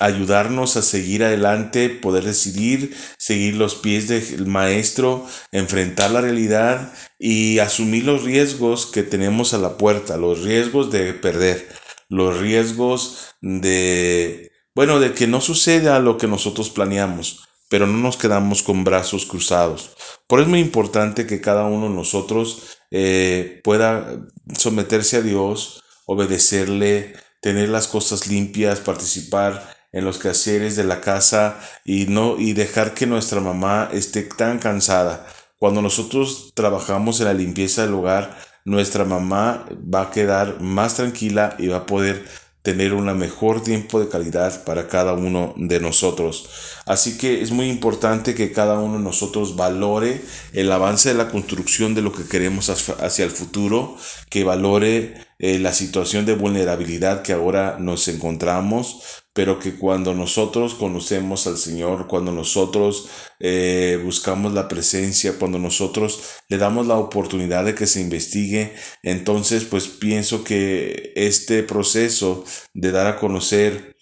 ayudarnos 0.00 0.76
a 0.76 0.82
seguir 0.82 1.24
adelante, 1.24 1.88
poder 1.88 2.24
decidir, 2.24 2.96
seguir 3.18 3.54
los 3.56 3.74
pies 3.74 4.08
del 4.08 4.46
maestro, 4.46 5.26
enfrentar 5.52 6.10
la 6.10 6.20
realidad 6.20 6.92
y 7.18 7.58
asumir 7.58 8.04
los 8.04 8.22
riesgos 8.22 8.86
que 8.86 9.02
tenemos 9.02 9.54
a 9.54 9.58
la 9.58 9.76
puerta, 9.76 10.16
los 10.16 10.42
riesgos 10.42 10.90
de 10.90 11.14
perder, 11.14 11.68
los 12.08 12.38
riesgos 12.38 13.34
de, 13.40 14.52
bueno, 14.74 15.00
de 15.00 15.14
que 15.14 15.26
no 15.26 15.40
suceda 15.40 15.98
lo 15.98 16.16
que 16.16 16.28
nosotros 16.28 16.70
planeamos, 16.70 17.44
pero 17.68 17.86
no 17.86 17.98
nos 17.98 18.16
quedamos 18.16 18.62
con 18.62 18.84
brazos 18.84 19.26
cruzados. 19.26 19.90
Por 20.26 20.38
eso 20.38 20.46
es 20.46 20.50
muy 20.50 20.60
importante 20.60 21.26
que 21.26 21.40
cada 21.40 21.64
uno 21.64 21.88
de 21.88 21.94
nosotros 21.94 22.78
eh, 22.90 23.60
pueda 23.64 24.20
someterse 24.56 25.16
a 25.18 25.22
Dios, 25.22 25.82
obedecerle, 26.06 27.14
tener 27.40 27.68
las 27.68 27.88
cosas 27.88 28.26
limpias, 28.26 28.80
participar 28.80 29.77
en 29.92 30.04
los 30.04 30.18
quehaceres 30.18 30.76
de 30.76 30.84
la 30.84 31.00
casa 31.00 31.58
y 31.84 32.06
no 32.06 32.38
y 32.38 32.52
dejar 32.52 32.94
que 32.94 33.06
nuestra 33.06 33.40
mamá 33.40 33.88
esté 33.92 34.22
tan 34.22 34.58
cansada 34.58 35.26
Cuando 35.58 35.82
nosotros 35.82 36.52
trabajamos 36.54 37.20
en 37.20 37.26
la 37.26 37.34
limpieza 37.34 37.82
del 37.82 37.94
hogar, 37.94 38.38
nuestra 38.64 39.04
mamá 39.04 39.66
va 39.92 40.02
a 40.02 40.10
quedar 40.10 40.60
más 40.60 40.94
tranquila 40.94 41.56
y 41.58 41.68
va 41.68 41.78
a 41.78 41.86
poder 41.86 42.24
tener 42.62 42.92
un 42.92 43.06
mejor 43.16 43.62
tiempo 43.62 43.98
de 43.98 44.08
calidad 44.08 44.62
para 44.64 44.88
cada 44.88 45.14
uno 45.14 45.54
de 45.56 45.80
nosotros. 45.80 46.50
Así 46.84 47.16
que 47.16 47.40
es 47.40 47.50
muy 47.50 47.70
importante 47.70 48.34
que 48.34 48.52
cada 48.52 48.78
uno 48.78 48.98
de 48.98 49.04
nosotros 49.04 49.56
valore 49.56 50.20
el 50.52 50.70
avance 50.70 51.08
de 51.08 51.14
la 51.14 51.30
construcción 51.30 51.94
de 51.94 52.02
lo 52.02 52.12
que 52.12 52.24
queremos 52.24 52.68
hacia 52.68 53.24
el 53.24 53.30
futuro, 53.30 53.96
que 54.28 54.44
valore 54.44 55.14
eh, 55.38 55.58
la 55.58 55.72
situación 55.72 56.26
de 56.26 56.34
vulnerabilidad 56.34 57.22
que 57.22 57.32
ahora 57.32 57.78
nos 57.80 58.06
encontramos, 58.08 59.24
pero 59.38 59.60
que 59.60 59.76
cuando 59.76 60.14
nosotros 60.14 60.74
conocemos 60.74 61.46
al 61.46 61.58
Señor, 61.58 62.08
cuando 62.08 62.32
nosotros 62.32 63.08
eh, 63.38 63.96
buscamos 64.02 64.52
la 64.52 64.66
presencia, 64.66 65.38
cuando 65.38 65.60
nosotros 65.60 66.40
le 66.48 66.58
damos 66.58 66.88
la 66.88 66.96
oportunidad 66.96 67.64
de 67.64 67.76
que 67.76 67.86
se 67.86 68.00
investigue, 68.00 68.72
entonces 69.04 69.62
pues 69.62 69.86
pienso 69.86 70.42
que 70.42 71.12
este 71.14 71.62
proceso 71.62 72.44
de 72.74 72.90
dar 72.90 73.06
a 73.06 73.16
conocer 73.16 73.94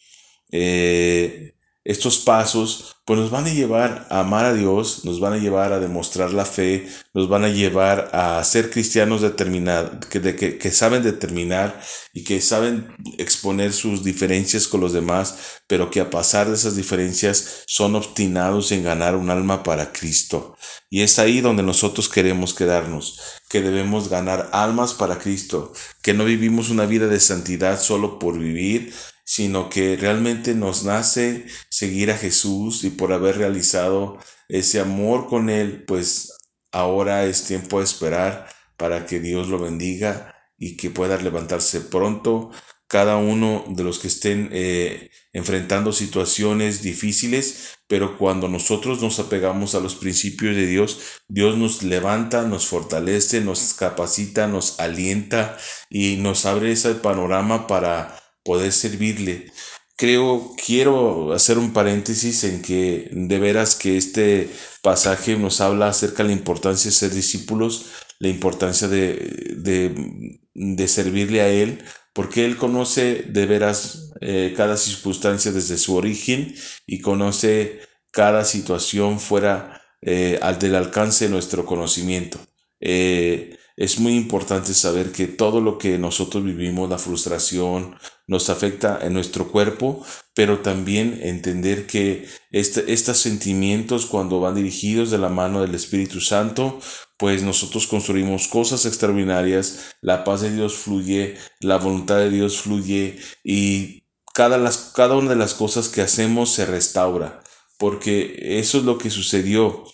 eh, 0.52 1.55
estos 1.86 2.18
pasos 2.18 2.96
pues 3.04 3.20
nos 3.20 3.30
van 3.30 3.46
a 3.46 3.52
llevar 3.52 4.08
a 4.10 4.18
amar 4.18 4.44
a 4.44 4.52
Dios, 4.52 5.04
nos 5.04 5.20
van 5.20 5.34
a 5.34 5.38
llevar 5.38 5.72
a 5.72 5.78
demostrar 5.78 6.32
la 6.32 6.44
fe, 6.44 6.88
nos 7.14 7.28
van 7.28 7.44
a 7.44 7.48
llevar 7.48 8.10
a 8.12 8.42
ser 8.42 8.68
cristianos 8.68 9.20
determinados, 9.22 10.04
que, 10.06 10.20
que, 10.34 10.58
que, 10.58 10.70
saben 10.72 11.04
determinar 11.04 11.80
y 12.12 12.24
que 12.24 12.40
saben 12.40 12.88
exponer 13.18 13.72
sus 13.72 14.02
diferencias 14.02 14.66
con 14.66 14.80
los 14.80 14.92
demás, 14.92 15.60
pero 15.68 15.88
que 15.88 16.00
a 16.00 16.10
pasar 16.10 16.48
de 16.48 16.56
esas 16.56 16.74
diferencias 16.74 17.62
son 17.68 17.94
obstinados 17.94 18.72
en 18.72 18.82
ganar 18.82 19.14
un 19.14 19.30
alma 19.30 19.62
para 19.62 19.92
Cristo. 19.92 20.56
Y 20.90 21.02
es 21.02 21.20
ahí 21.20 21.40
donde 21.40 21.62
nosotros 21.62 22.08
queremos 22.08 22.54
quedarnos, 22.54 23.20
que 23.48 23.62
debemos 23.62 24.08
ganar 24.08 24.48
almas 24.50 24.94
para 24.94 25.18
Cristo, 25.20 25.72
que 26.02 26.12
no 26.12 26.24
vivimos 26.24 26.70
una 26.70 26.86
vida 26.86 27.06
de 27.06 27.20
santidad 27.20 27.80
solo 27.80 28.18
por 28.18 28.36
vivir, 28.36 28.92
sino 29.26 29.68
que 29.68 29.96
realmente 29.96 30.54
nos 30.54 30.84
nace 30.84 31.46
seguir 31.68 32.12
a 32.12 32.16
Jesús 32.16 32.84
y 32.84 32.90
por 32.90 33.12
haber 33.12 33.38
realizado 33.38 34.18
ese 34.48 34.78
amor 34.78 35.26
con 35.26 35.50
Él, 35.50 35.82
pues 35.84 36.32
ahora 36.70 37.24
es 37.26 37.42
tiempo 37.44 37.80
de 37.80 37.84
esperar 37.84 38.48
para 38.76 39.04
que 39.04 39.18
Dios 39.18 39.48
lo 39.48 39.58
bendiga 39.58 40.32
y 40.56 40.76
que 40.76 40.90
pueda 40.90 41.16
levantarse 41.16 41.80
pronto. 41.80 42.52
Cada 42.86 43.16
uno 43.16 43.64
de 43.68 43.82
los 43.82 43.98
que 43.98 44.06
estén 44.06 44.48
eh, 44.52 45.10
enfrentando 45.32 45.92
situaciones 45.92 46.82
difíciles, 46.82 47.80
pero 47.88 48.16
cuando 48.16 48.46
nosotros 48.46 49.02
nos 49.02 49.18
apegamos 49.18 49.74
a 49.74 49.80
los 49.80 49.96
principios 49.96 50.54
de 50.54 50.66
Dios, 50.66 51.00
Dios 51.26 51.58
nos 51.58 51.82
levanta, 51.82 52.42
nos 52.42 52.68
fortalece, 52.68 53.40
nos 53.40 53.74
capacita, 53.74 54.46
nos 54.46 54.78
alienta 54.78 55.58
y 55.90 56.18
nos 56.18 56.46
abre 56.46 56.70
ese 56.70 56.94
panorama 56.94 57.66
para 57.66 58.16
poder 58.46 58.72
servirle. 58.72 59.52
Creo, 59.96 60.54
quiero 60.64 61.32
hacer 61.32 61.58
un 61.58 61.72
paréntesis 61.72 62.44
en 62.44 62.62
que 62.62 63.08
de 63.10 63.38
veras 63.38 63.74
que 63.74 63.96
este 63.96 64.48
pasaje 64.82 65.36
nos 65.36 65.60
habla 65.60 65.88
acerca 65.88 66.22
de 66.22 66.28
la 66.30 66.34
importancia 66.34 66.90
de 66.90 66.96
ser 66.96 67.10
discípulos, 67.12 67.86
la 68.18 68.28
importancia 68.28 68.88
de, 68.88 70.38
de, 70.54 70.88
servirle 70.88 71.40
a 71.40 71.48
Él, 71.48 71.82
porque 72.12 72.44
Él 72.44 72.56
conoce 72.56 73.24
de 73.28 73.46
veras 73.46 74.12
eh, 74.20 74.54
cada 74.56 74.76
circunstancia 74.76 75.50
desde 75.52 75.78
su 75.78 75.94
origen 75.96 76.54
y 76.86 77.00
conoce 77.00 77.80
cada 78.10 78.44
situación 78.44 79.18
fuera 79.18 79.82
eh, 80.02 80.38
al 80.42 80.58
del 80.58 80.74
alcance 80.74 81.24
de 81.24 81.30
nuestro 81.30 81.66
conocimiento. 81.66 82.38
Eh, 82.80 83.56
es 83.76 83.98
muy 84.00 84.16
importante 84.16 84.72
saber 84.72 85.12
que 85.12 85.26
todo 85.26 85.60
lo 85.60 85.76
que 85.76 85.98
nosotros 85.98 86.42
vivimos, 86.42 86.88
la 86.88 86.98
frustración, 86.98 87.96
nos 88.26 88.48
afecta 88.48 88.98
en 89.02 89.12
nuestro 89.12 89.52
cuerpo, 89.52 90.02
pero 90.34 90.60
también 90.60 91.20
entender 91.22 91.86
que 91.86 92.26
este, 92.50 92.92
estos 92.92 93.18
sentimientos 93.18 94.06
cuando 94.06 94.40
van 94.40 94.54
dirigidos 94.54 95.10
de 95.10 95.18
la 95.18 95.28
mano 95.28 95.60
del 95.60 95.74
Espíritu 95.74 96.20
Santo, 96.20 96.80
pues 97.18 97.42
nosotros 97.42 97.86
construimos 97.86 98.48
cosas 98.48 98.86
extraordinarias, 98.86 99.96
la 100.00 100.24
paz 100.24 100.40
de 100.40 100.54
Dios 100.54 100.74
fluye, 100.74 101.36
la 101.60 101.76
voluntad 101.76 102.16
de 102.16 102.30
Dios 102.30 102.58
fluye 102.60 103.18
y 103.44 104.04
cada, 104.34 104.58
las, 104.58 104.92
cada 104.94 105.16
una 105.16 105.30
de 105.30 105.36
las 105.36 105.54
cosas 105.54 105.88
que 105.88 106.02
hacemos 106.02 106.50
se 106.50 106.66
restaura, 106.66 107.42
porque 107.78 108.58
eso 108.58 108.78
es 108.78 108.84
lo 108.84 108.98
que 108.98 109.10
sucedió, 109.10 109.84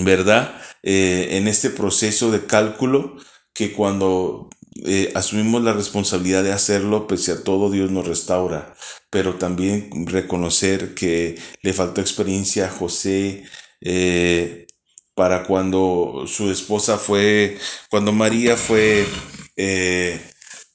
¿verdad? 0.00 0.60
Eh, 0.82 1.36
en 1.38 1.48
este 1.48 1.70
proceso 1.70 2.30
de 2.30 2.46
cálculo 2.46 3.16
que 3.52 3.72
cuando 3.72 4.50
eh, 4.84 5.12
asumimos 5.14 5.62
la 5.62 5.72
responsabilidad 5.72 6.42
de 6.42 6.52
hacerlo, 6.52 7.06
pese 7.06 7.32
a 7.32 7.42
todo 7.44 7.70
Dios 7.70 7.90
nos 7.90 8.06
restaura, 8.06 8.74
pero 9.10 9.36
también 9.36 9.90
reconocer 10.06 10.94
que 10.94 11.38
le 11.62 11.72
faltó 11.72 12.00
experiencia 12.00 12.66
a 12.66 12.70
José 12.70 13.44
eh, 13.80 14.66
para 15.14 15.44
cuando 15.44 16.24
su 16.26 16.50
esposa 16.50 16.98
fue, 16.98 17.58
cuando 17.88 18.12
María 18.12 18.56
fue, 18.56 19.06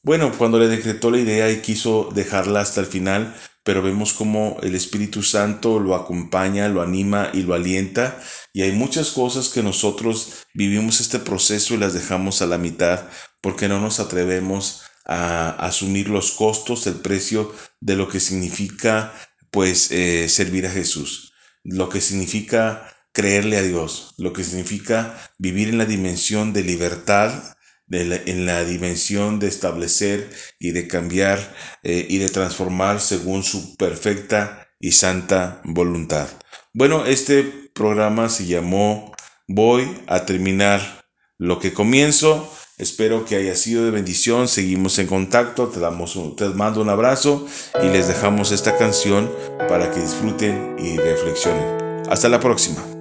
bueno, 0.01 0.31
cuando 0.37 0.59
le 0.59 0.69
decretó 0.69 1.11
la 1.11 1.19
idea 1.19 1.51
y 1.51 1.61
quiso 1.61 2.09
dejarla 2.15 2.61
hasta 2.61 2.79
el 2.79 2.87
final, 2.87 3.35
pero 3.69 3.83
vemos 3.83 4.13
como 4.13 4.57
el 4.63 4.73
Espíritu 4.73 5.21
Santo 5.21 5.79
lo 5.79 5.93
acompaña, 5.93 6.67
lo 6.69 6.81
anima 6.81 7.29
y 7.35 7.43
lo 7.43 7.53
alienta. 7.53 8.19
Y 8.51 8.63
hay 8.63 8.71
muchas 8.71 9.11
cosas 9.11 9.49
que 9.49 9.61
nosotros 9.61 10.47
vivimos 10.55 10.99
este 10.99 11.19
proceso 11.19 11.75
y 11.75 11.77
las 11.77 11.93
dejamos 11.93 12.41
a 12.41 12.47
la 12.47 12.57
mitad 12.57 13.05
porque 13.41 13.67
no 13.67 13.79
nos 13.79 13.99
atrevemos 13.99 14.81
a 15.05 15.51
asumir 15.51 16.09
los 16.09 16.31
costos, 16.31 16.87
el 16.87 16.95
precio 16.95 17.53
de 17.79 17.95
lo 17.95 18.09
que 18.09 18.19
significa 18.19 19.13
pues 19.51 19.91
eh, 19.91 20.27
servir 20.29 20.65
a 20.65 20.71
Jesús, 20.71 21.33
lo 21.63 21.89
que 21.89 22.01
significa 22.01 22.91
creerle 23.11 23.57
a 23.57 23.61
Dios, 23.61 24.15
lo 24.17 24.33
que 24.33 24.43
significa 24.43 25.15
vivir 25.37 25.69
en 25.69 25.77
la 25.77 25.85
dimensión 25.85 26.53
de 26.53 26.63
libertad, 26.63 27.55
en 27.91 28.45
la 28.45 28.63
dimensión 28.63 29.39
de 29.39 29.47
establecer 29.47 30.29
y 30.59 30.71
de 30.71 30.87
cambiar 30.87 31.55
eh, 31.83 32.05
y 32.09 32.17
de 32.17 32.29
transformar 32.29 33.01
según 33.01 33.43
su 33.43 33.75
perfecta 33.75 34.67
y 34.79 34.91
santa 34.91 35.61
voluntad. 35.63 36.27
Bueno, 36.73 37.05
este 37.05 37.43
programa 37.73 38.29
se 38.29 38.45
llamó 38.45 39.13
Voy 39.47 39.89
a 40.07 40.25
terminar 40.25 41.05
lo 41.37 41.59
que 41.59 41.73
comienzo 41.73 42.51
Espero 42.79 43.25
que 43.25 43.35
haya 43.35 43.55
sido 43.55 43.83
de 43.83 43.91
bendición. 43.91 44.47
Seguimos 44.47 44.97
en 44.99 45.07
contacto. 45.07 45.67
Te, 45.67 45.81
damos 45.81 46.17
te 46.37 46.45
mando 46.45 46.81
un 46.81 46.89
abrazo 46.89 47.45
y 47.83 47.89
les 47.89 48.07
dejamos 48.07 48.53
esta 48.53 48.77
canción 48.77 49.29
para 49.67 49.91
que 49.91 49.99
disfruten 49.99 50.77
y 50.79 50.97
reflexionen. 50.97 52.05
Hasta 52.09 52.29
la 52.29 52.39
próxima. 52.39 52.98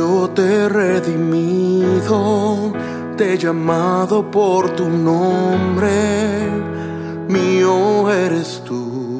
Yo 0.00 0.30
te 0.34 0.42
he 0.42 0.66
redimido, 0.66 2.72
te 3.18 3.34
he 3.34 3.36
llamado 3.36 4.30
por 4.30 4.70
tu 4.70 4.88
nombre 4.88 5.90
mío 7.28 8.10
eres 8.10 8.62
tú. 8.66 9.18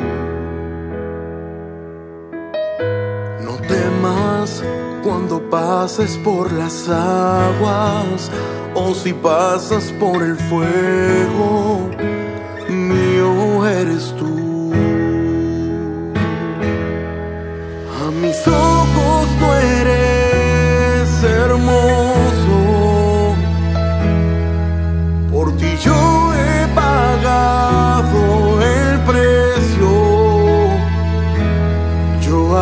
No 3.46 3.54
temas 3.74 4.64
cuando 5.04 5.50
pases 5.50 6.16
por 6.24 6.50
las 6.50 6.88
aguas 6.88 8.30
o 8.74 8.94
si 8.94 9.12
pasas 9.12 9.84
por 10.00 10.22
el 10.22 10.36
fuego, 10.48 11.90
mío 12.70 13.66
eres 13.66 14.14
tú. 14.18 14.72
A 18.02 18.10
mis 18.22 18.48
ojos 18.48 19.26
tú 19.38 19.79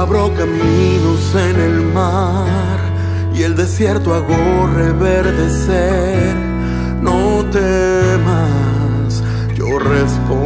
abro 0.08 0.32
caminos 0.32 1.34
en 1.34 1.60
el 1.60 1.82
mar 1.92 2.78
y 3.34 3.42
el 3.42 3.54
desierto 3.54 4.14
hago 4.14 4.66
reverdecer. 4.74 6.34
No 7.02 7.44
temas, 7.52 9.22
yo 9.54 9.78
responderé. 9.78 10.37